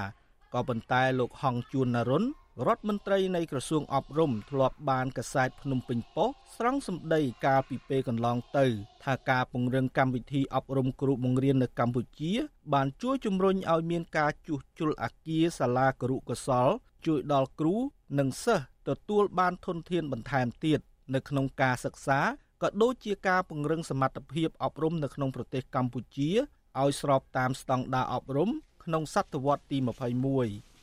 [0.53, 2.23] ក៏ប៉ុន្តែលោកហងជួននរុន
[2.64, 8.66] រដ្ឋមន្ត្រីនៃក្រសួងអប់រំធ្លាប់បានកសែតភ្នំពេញប៉ុស្តិ៍ស្រង់សម្ដីកាលពីពេលកន្លងទៅ
[9.04, 12.32] ថាការពង្រឹងកម្មវិធីអប់រំគ្រូបង្រៀននៅកម្ពុជា
[12.74, 16.68] បានជួយជំរុញឲ្យមានការជួសជុលអគារសាលាគរុកោសល
[17.06, 17.76] ជួយដល់គ្រូ
[18.18, 20.80] និងសិស្សទទួលបានធនធានបន្ថែមទៀត
[21.14, 22.20] នៅក្នុងការសិក្សា
[22.62, 26.30] ក៏ដូចជាការពង្រឹងសមត្ថភាពអប់រំនៅក្នុងប្រទេសកម្ពុជា
[26.80, 28.50] ឲ្យស្របតាមស្តង់ដារអប់រំ
[28.84, 30.75] ក្នុងសតវត្សទី21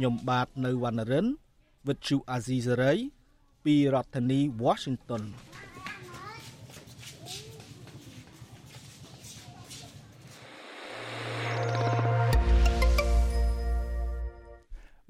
[0.00, 1.26] ខ្ញុំបាទនៅវណ្ណរិន
[1.86, 2.96] With Chu Azizi
[3.64, 5.22] ពីរដ្ឋធានី Washington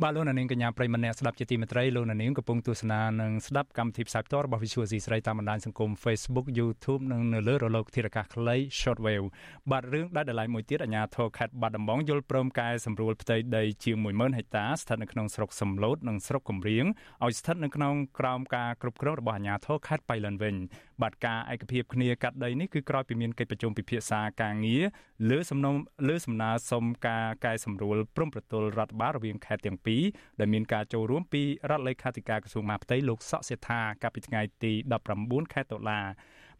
[0.02, 9.26] បាទលោកនាងកញ្ញាប្រិមម្នាក់ស្ដាប់ជាទីមេត្រីលោកនាងកំពុងទស្សនានិងស្ដាប់កម្មវិធីផ្សាយផ្ទាល់របស់ Visual C ស្រីតាមបណ្ដាញសង្គម Facebook YouTube និងនៅលើរលកធារកាសខ្លី Shortwave
[9.70, 16.84] បាទរឿងដែលដ lie មួយទៀតអាជ្ញាធរខេត្តបាត់ដំបងយល់ព្រមកែសម្រួលផ្ទៃដីជាង10000ហិកតាស្ថិតនៅក្នុងស្រុកសំឡូតនិងស្រុកកំរៀង
[17.24, 20.54] ឲ្យស្ថិតនៅក្នុងក្រោមការគ្រប់គ្រងរបស់អាជ្ញាធរខេត្តបៃលិនវិញ
[21.02, 24.84] បាទការឯកភាពគ្នាកាត់ដីនេះគឺក្រោយពីមានកិច្ចប្រជុំពិភាក្សាការងារ
[25.30, 25.74] លើសំណុំ
[26.08, 30.02] លើសំណើសុំការកែសម្រួលព្រំប្រទល់រដ្ឋបាលរវាងខេត្តទាំងពីរ
[30.40, 34.72] ដែលមានការចូលរួមពីរដ្ឋលេខាធិការក្រសួងមហាផ្ទៃលោកសកសេដ្ឋាកាលពីថ្ងៃទី
[35.12, 36.00] 19ខែតុលា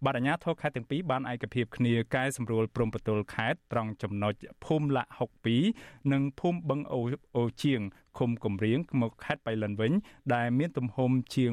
[0.04, 4.34] បាទអាជ្ញាធរខេត្តទាំងពីរបានឯកភាពគ្នាកែសម្រួលព្រំប្រទល់ខេត្តត្រង់ចំណុច
[4.64, 5.10] ភូមិលាក់
[5.56, 6.80] 62និងភូមិបឹង
[7.36, 7.80] អូជាង
[8.18, 9.92] ឃុំកំរៀងមកខេត្តបៃលិនវិញ
[10.34, 11.52] ដែលមានទំហំជាង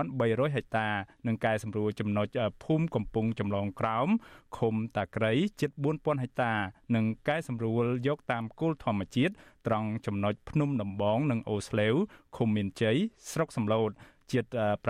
[0.00, 0.88] 1300ហិកតា
[1.26, 2.26] និងកែសម្រួលចំណុច
[2.64, 4.08] ភូមិកំពង់ចម្លងក្រោម
[4.58, 6.52] ឃុំតាក្រៃជិត4000ហិកតា
[6.94, 9.32] និងកែសម្រួលយកតាមគោលធម្មជាតិ
[9.66, 11.94] ត្រង់ចំណុចភ្នំដំបងនិងអូស្លេវ
[12.36, 12.96] ឃុំមានជ័យ
[13.30, 13.90] ស្រុកសំឡូត
[14.32, 14.44] ជិត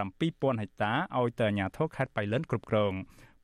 [0.08, 2.94] 7000ហិកតាឲ្យទៅអាជ្ញាធរខេត្តបៃលិនគ្រប់គ្រង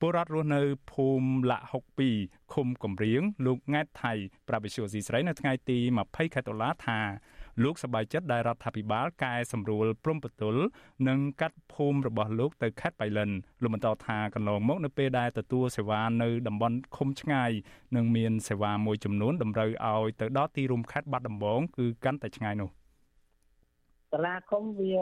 [0.01, 1.67] ពលរដ្ឋរស់នៅភូមិលាក់
[2.09, 4.13] 62ឃុំកំរៀងលោកង៉ែតថៃ
[4.49, 6.99] ប្រាប់វិសុយស៊ីស្រីនៅថ្ងៃទី20ខែតុលាថា
[7.63, 10.63] លោកសប្បាយចិត្តដែលរដ្ឋាភិបាលកែសម្រួលព្រំប្រទល់
[11.09, 13.31] និងកាត់ភូមិរបស់លោកទៅខេត្តបៃលិន
[13.63, 17.51] លោកបន្តថាកន្លងមកនៅពេលដែលទទួលសេវានៅតំបន់ឃុំឆ្ងាយ
[17.97, 22.71] និងមានសេវាមួយចំនួនតម្រូវឲ្យទៅដល់ទីរួមខេត្តបាត់ដំបងគឺកាន់តែឆ្ងាយនោះ
[24.13, 24.97] សាលាឃុំវា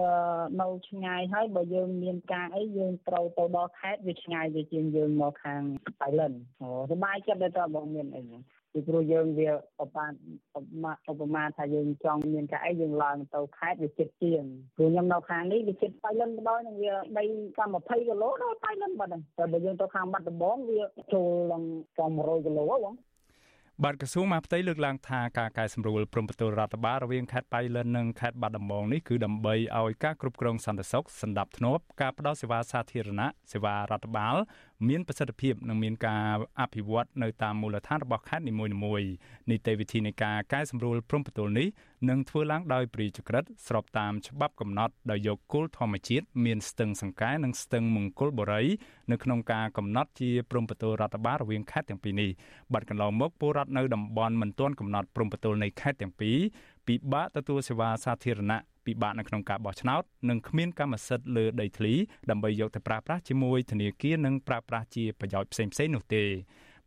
[0.60, 5.62] នៅឆ្ងាយហើយបើយើងមានការអីយើងត្រូវទៅដល់ខេត្តវាឆ្ងាយវាជាងយើងមកខាង
[6.00, 8.22] បៃលិនអូសុបាយចិត្តដែលតើបងមានអី
[8.72, 10.12] ពីព្រោះយើងវាប្រហែល
[11.10, 14.42] ឧបមាថាយើងចង់មានការអីយើងឡើងទៅខេត្តវាចិត្តជាង
[14.76, 17.24] ព្រោះខ្ញុំនៅខាងនេះវាចិត្តបៃលិនម្ដងនឹងវាដី
[17.58, 20.82] តាម20គីឡូដល់បៃលិនបាត់ហ្នឹងតែបើយើងទៅខាងបាត់ដំបងវា
[21.14, 21.64] ចូលឡើង
[21.98, 22.94] ចំ100គីឡូហ៎បង
[23.82, 34.36] បាទក្រសួងមហាផ្ទៃលើកឡើងថាការកែសម្រួលព្រំប្រទល់រដ្ឋបាលរវាងខេត្តបៃលិននិងខេត្តបាត់ដំបងនេះគឺដើម្បីឲ្យការគ្រប់គ្រងសន្តិសុខសណ្ដាប់ធ្នាប់ការផ្តល់សេវាសាធារណៈសេវារដ្ឋបាល
[34.88, 39.08] មានប្រសិទ្ធភាពនិងមានការអភិវឌ្ឍនៅតាមមូលដ្ឋានរបស់ខេត្តនីមួយៗ
[39.50, 41.68] នីតិវិធីនៃការកែសម្រួលព្រំប្រទល់នេះ
[42.08, 48.62] នឹងធ្វើឡើងដោយព្រាចក្រិតស្របតាមច្បាប់កំណត់ដោយយកគោលធម្មជាតិមានស្ទឹងសង្កែនិងស្ទឹងមង្គលបុរី
[49.10, 52.30] នៅក្នុងការកំណត់ជាព្រំប្រទល់រដ្ឋបាលរវាងខេត្តទាំងពីរនេះ
[52.72, 56.38] បាត់កន្លងមកពលរដ្ឋនៅតំបន់មិនទាន់កំណត់ព្រំប្រទល់នៃខេត្តទាំងពីរ
[56.86, 61.94] ពិបាកទទួលសេវាសាធារណៈ ពិបាកនៅក្នុងការបោះឆ្នោតនិងគ្មានកម្មសិទ្ធិលើដីធ្លី
[62.30, 66.24] ដើម្បីយកទៅប្រើប្រាស់ជាមួយធនាគារនិងប្រើប្រាស់ជាប្រយោជន៍ផ្សេងៗនោះទេ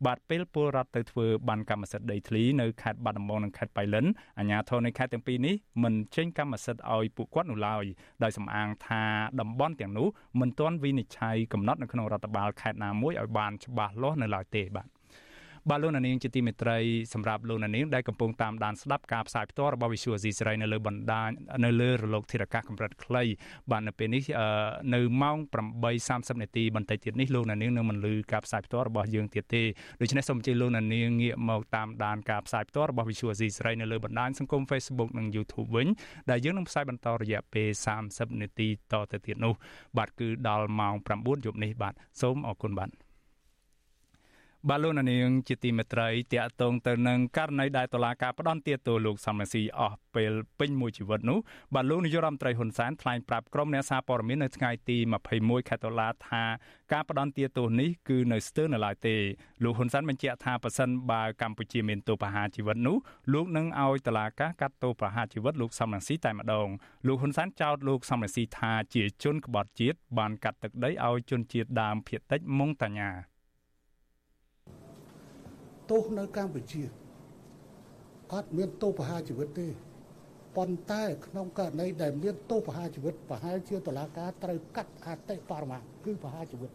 [0.06, 4.06] បាទពេលពលរដ្ឋទៅធ្វើបានកម្មសិទ្ធិដីធ្លីនៅខេត្តបាត់ដំបងនិងខេត្តបៃលិន
[4.38, 7.84] អាជ្ញាធរនៅខេត្តទាំងពីរនេះមិនចេញកម្មសិទ្ធិឲ្យពួកគាត់នោះឡើយ
[8.22, 9.02] ដោយសំអាងថា
[9.40, 10.08] តំបន់ទាំងនោះ
[10.40, 14.97] មិនទាន់វិនិច្ឆ័យកំណត់នៅក្នុងរដ្ឋបាលខេត្តណាមួយឲ្យបានច្បាស់លាស់នៅឡើយទេបាទ
[15.70, 16.78] បាទលោកនាងជាទីមេត្រី
[17.14, 21.30] សម្រាប់លោកនាងដែលកំពុងតាមដានស្ដាប់ការផ្សាយផ្ទាល់របស់ Visual Asia ស្រីនៅលើបណ្ដាញ
[21.64, 23.22] នៅលើរលកធារកាសកម្រិតខ្លី
[23.70, 24.22] បាទនៅពេលនេះ
[24.94, 25.36] នៅម៉ោង
[25.90, 29.62] 8:30នាទីបន្តិចទៀតនេះលោកនាងនឹងមិនលឺការផ្សាយផ្ទាល់របស់យើងទៀតទេ
[30.00, 30.86] ដូច្នេះសូមអញ្ជើញលោកនាង
[31.22, 35.88] ងាកមកតាមដានការផ្សាយផ្ទាល់របស់ Visual Asia ស្រីនៅលើបណ្ដាញសង្គម Facebook និង YouTube វិញ
[36.30, 37.68] ដែលយើងនឹងផ្សាយបន្តរយៈពេល
[38.04, 39.54] 30នាទីតទៅទៀតនោះ
[39.98, 43.07] បាទគឺដល់ម៉ោង9យប់នេះបាទសូមអរគុណបាទ
[44.66, 51.38] បាទលោកនាងជាទីមេត្រីតាក់ទងទៅនឹងករណីដែលតុលាការផ្ដន្ទាទោសលោកសំរងស៊ីអស់ពេលពេញមួយជីវិតនោះ
[51.74, 54.96] បាទលោកនាយករដ្ឋមន្ត្រីហ៊ុនសែនថ្លែងប្រាប់ក្រុមអ្នកសារព័ត៌មាននៅថ្ងៃទី
[55.32, 56.42] 21ខែតុលាថា
[56.92, 59.16] ការផ្ដន្ទាទោសនេះគឺនៅស្ទើរនៅឡើយទេ
[59.64, 62.96] លោកហ៊ុនសែនបញ្ជាក់ថាប៉ះសិនបើកម្ពុជាមានទោសប្រហារជីវិតនោះ
[63.32, 66.68] លោកនឹងឲ្យតុលាការកាត់ទោសប្រហារជីវិតលោកសំរងស៊ីតែម្ដង
[67.06, 73.12] លោកហ៊ុនសែនចោទលោកសំរងស៊ីថាជាជនក្បត់ជាតិបានកាត់ទឹកដីឲ្យជនជាតិដើមភាគតិចមុងតាញា
[75.90, 76.82] ទោសនៅកម្ពុជា
[78.32, 79.68] អត់មានទោសប្រហារជីវិតទេ
[80.56, 86.70] ប៉ុន្តែក្នុងករណីដែលមានទោសប្រហារជីវិតប្រហែលជាតុលាការត្រូវកាត់អតិបរមាគឺប្រហារជីវិត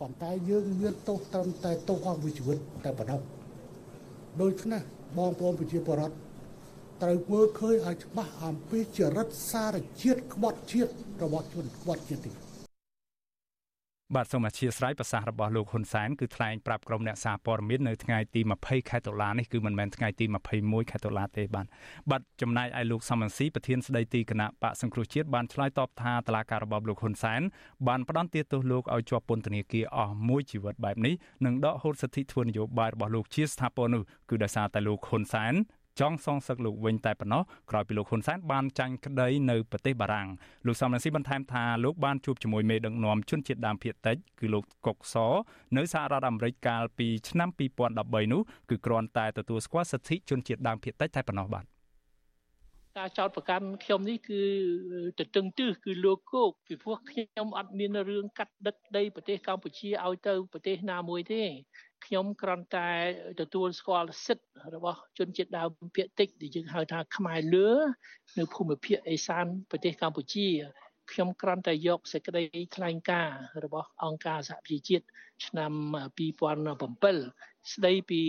[0.00, 3.20] ប៉ុន្តែយើងមានទោសត្រឹមតែទោសអស់មួយជីវិតតែប៉ុណ្ណោះ
[4.42, 4.82] ដូច្នេះ
[5.18, 6.16] បងប្អូនប្រជាពលរដ្ឋ
[7.02, 10.90] ត្រូវមើលឃើញឲ្យច្បាស់អំពីចរិតសារជាតិក្បត់ជាតិ
[11.22, 12.41] របស់ជនក្បត់ជាតិនេះ
[14.16, 20.24] បាទសូមអធិស្ឋានប្រសាសន៍របស់លោកហ៊ុនសែនគឺថ្លែងប្រាប់ក្រុមអ្នកសារព័ត៌មាននៅថ្ងៃទី20ខែតុលានេះគឺមិនមែនថ្ងៃទី
[20.58, 21.66] 21ខែតុលាទេបាទ
[22.10, 27.40] បាទចំណែកឯលោកសំរងស៊ីប្រធានស្ដីទីគណៈបកសង្គ្រោះជាតិបានឆ្លើយតបថាតឡាការរបបលោកហ៊ុនសែន
[27.88, 35.54] បានផ្ដន្ទាទោសលោកឲ្យជាប់ពន្ធនាគារអស់មួយជីវិតបែបនេះនិងដកហូតសិទ្ធិធ្វើនយោបាយរបស់លោកជាស្ថាពរនោះគឺដោយសារតែលោកហ៊ុនសែន
[36.00, 40.28] ចង់សងសឹកលោកវិញតែប៉ុណ្ណោះក្រោយពីលោកហ៊ុនសែនបានចាញ់ក្តីនៅប្រទេសបារាំង
[40.66, 45.16] លោកសំរងស៊ីបន្ថែមថាលោកបានជួបជាមួយមេដឹកនាំជនជាតិដើមភាគតិចគឺលោកកុកស
[45.76, 47.48] នៅសហរដ្ឋអាមេរិកកាលពីឆ្នាំ
[47.90, 48.40] 2013នោះ
[48.70, 51.64] គឺគ្រាន់តែទទួលស្គាល់សិទ្ធិជនជាតិដើមភាគតិចតែប៉ុណ្ណោះបាទ
[52.98, 54.42] ការចោតប្រកាន់ខ្ញុំនេះគឺ
[55.18, 61.42] ទៅតឹងទឹះគឺលោកគោកពីព្រោះខ្ញុំអត់មានរឿងកាត់ដឹកដីប្រទេសកម្ពុជាឲ្យទៅប្រទេសណាមួយទេ
[62.04, 62.88] ខ្ញុំគ្រាន់តែ
[63.40, 67.68] ទទួលស្គាល់សិទ្ធិរបស់ជនជាតិដើមភាគតិចដែលយើងហៅថាខ្មែរលឿ
[68.38, 70.48] នៅភូមិភាគឦសានប្រទេសកម្ពុជា
[71.12, 72.42] ខ្ញុំគ្រាន់តែយកសេចក្តី
[72.76, 75.04] ថ្លែងការណ៍របស់អង្គការសហប្រជាជាតិ
[75.46, 75.72] ឆ្នាំ
[76.70, 78.22] 2007ស្ដីពី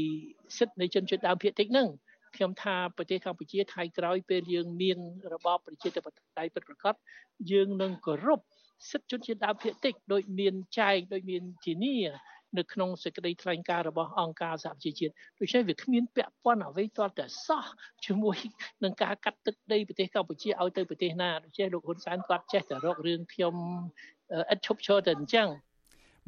[0.57, 1.87] សិទ្ធិនៃជនជាតិដើមភាគតិចហ្នឹង
[2.35, 4.97] ខ្ញុំថាប្រទេសកម្ពុជាថៃក្រោយពេលយើងមាន
[5.33, 6.05] របបប្រជាធិប
[6.37, 6.95] តេយ្យពិតប្រាកដ
[7.51, 8.39] យើងនឹងគោរព
[8.91, 11.97] សិទ្ធិជនជាតិដើមភាគតិចដោយមានចែងដោយមានធានា
[12.57, 17.65] នៅក្នុងសេចក្តីថ្លែងការណ៍របស់អង្គការសហប្រជាជាតិដូច្នេះវាគ្មានពាក់ព័ន្ធអ្វីទាល់តែសោះ
[18.05, 18.37] ជាមួយ
[18.83, 23.55] នឹងការកាត់ទឹកដីប្រទេសកម្ពុជាឲ្យទៅប្រទេសណាដូច្នេះលោកហ៊ុនសែនគាត់ចេះតែរករឿងខ្ញុំ
[24.53, 25.47] ឥតឈប់ឈរតែអញ្ចឹង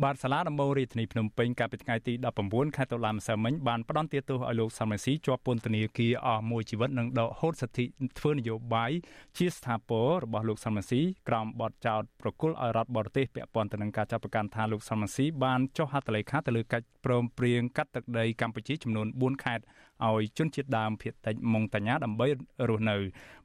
[0.03, 2.13] បាទសាលាដំបងរាជធានីភ្នំពេញកាលពីថ្ងៃទី
[2.45, 7.85] 19ខែតុលាម្សិលមិញបានផ្តន្ទាទោសឲ្យលោកសំរងស៊ីជាប់ពន្ធនាគារអស់មួយជីវិតនិងដកហូតសិទ្ធិ
[8.19, 8.91] ធ្វើនយោបាយ
[9.37, 19.63] ជាស្ថាពររបស់លោកសំរងស៊ីក្រោមបទចោទប្រគល់ឲ្យរដ្ឋបរទេសពាក់ព័ន្ធទៅនឹងការចាប់ប្រកាន់ថាលោកសំរងស៊ីបានចុះហត្ថលេខាទៅលើកិច្ចព្រមព្រៀងកាត់ទឹកដីកម្ពុជាចំនួន4ខេត្ត
[20.07, 22.27] ឲ្យជនជាតិដើមភាគតិចម៉ុងតាញ៉ាដើម្បី
[22.69, 22.95] រស់នៅ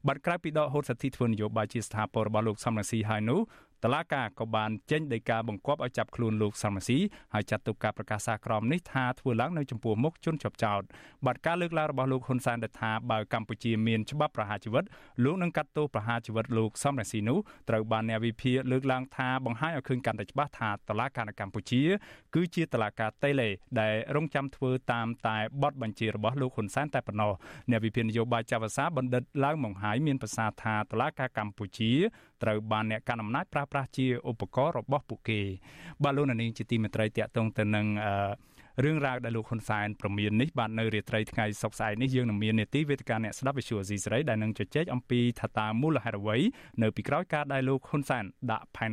[0.07, 3.39] បាត់ក្រៅពីដកហូតសិទ្ធិធ្វើនយោបាយជាស្ថាពររបស់លោកសំរងស៊ីហើយនោះ
[3.83, 6.97] តឡាកាក៏បានចេញដីកាបង្គាប់ឲ្យចាប់ខ្លួនលោកសំរងស៊ី
[7.33, 10.81] ហើយចាត់ទុកការប្រកាសសារក្រមនេះថាធ្វើឡើងនៅចំពោះមុខជនជាប់ចោត
[11.25, 14.83] បាត់ការលើកឡើងរបស់លោកហ៊ុនសែនដែលថាបើកម្ពុជាមានច្បាប់ប្រហារជីវិត
[15.23, 17.37] លោកនឹងកាត់ទោសប្រហារជីវិតលោកសំរងស៊ីនោះ
[17.69, 21.81] ត្រូវបានអ្នកវិភាគលើកឡើងថាបង្ហាញឲ្យឃើញកាន់តែច្បាស់ថាតឡាការនៅកម្ពុជា
[22.35, 27.31] គឺជាតឡាការតេឡេដែលរងចាំធ្វើតាមតែបទបញ្ជារបស់លោកហ៊ុនសែនតែប៉ុណ្ណោះ
[27.69, 31.91] អ្នកវិភាគនយោបាយចៅភាសាបណ្ឌិតឡើងមង្ហាយមានប្រសាសន៍ថាតឡាការកម្ពុជា
[32.43, 35.41] ត្រូវបានអ្នកកាន់អំណាចប្រើប្រាស់ជាឧបករណ៍របស់ពួកគេ
[36.03, 38.51] បាទលោកនាងជាទីមេត្រីតាក់ទងទៅនឹងអឺ
[38.83, 46.37] រឿងរ៉ាវដែលលោកហ៊ុនសែនប្រមាននេះបាននៅរាត្រីថ្ងៃសុក្រស្អែកនេះយើងនឹងមាននេតិវេទិកាអ្នកស្ដាប់វិទ្យុអេស៊ីសេរីដែលនឹងជជែកអំពីថាតើមូលហេតុអ្វី
[46.81, 48.89] នៅពីក្រោយការដែលលោកហ៊ុនសែនដាក់ផែន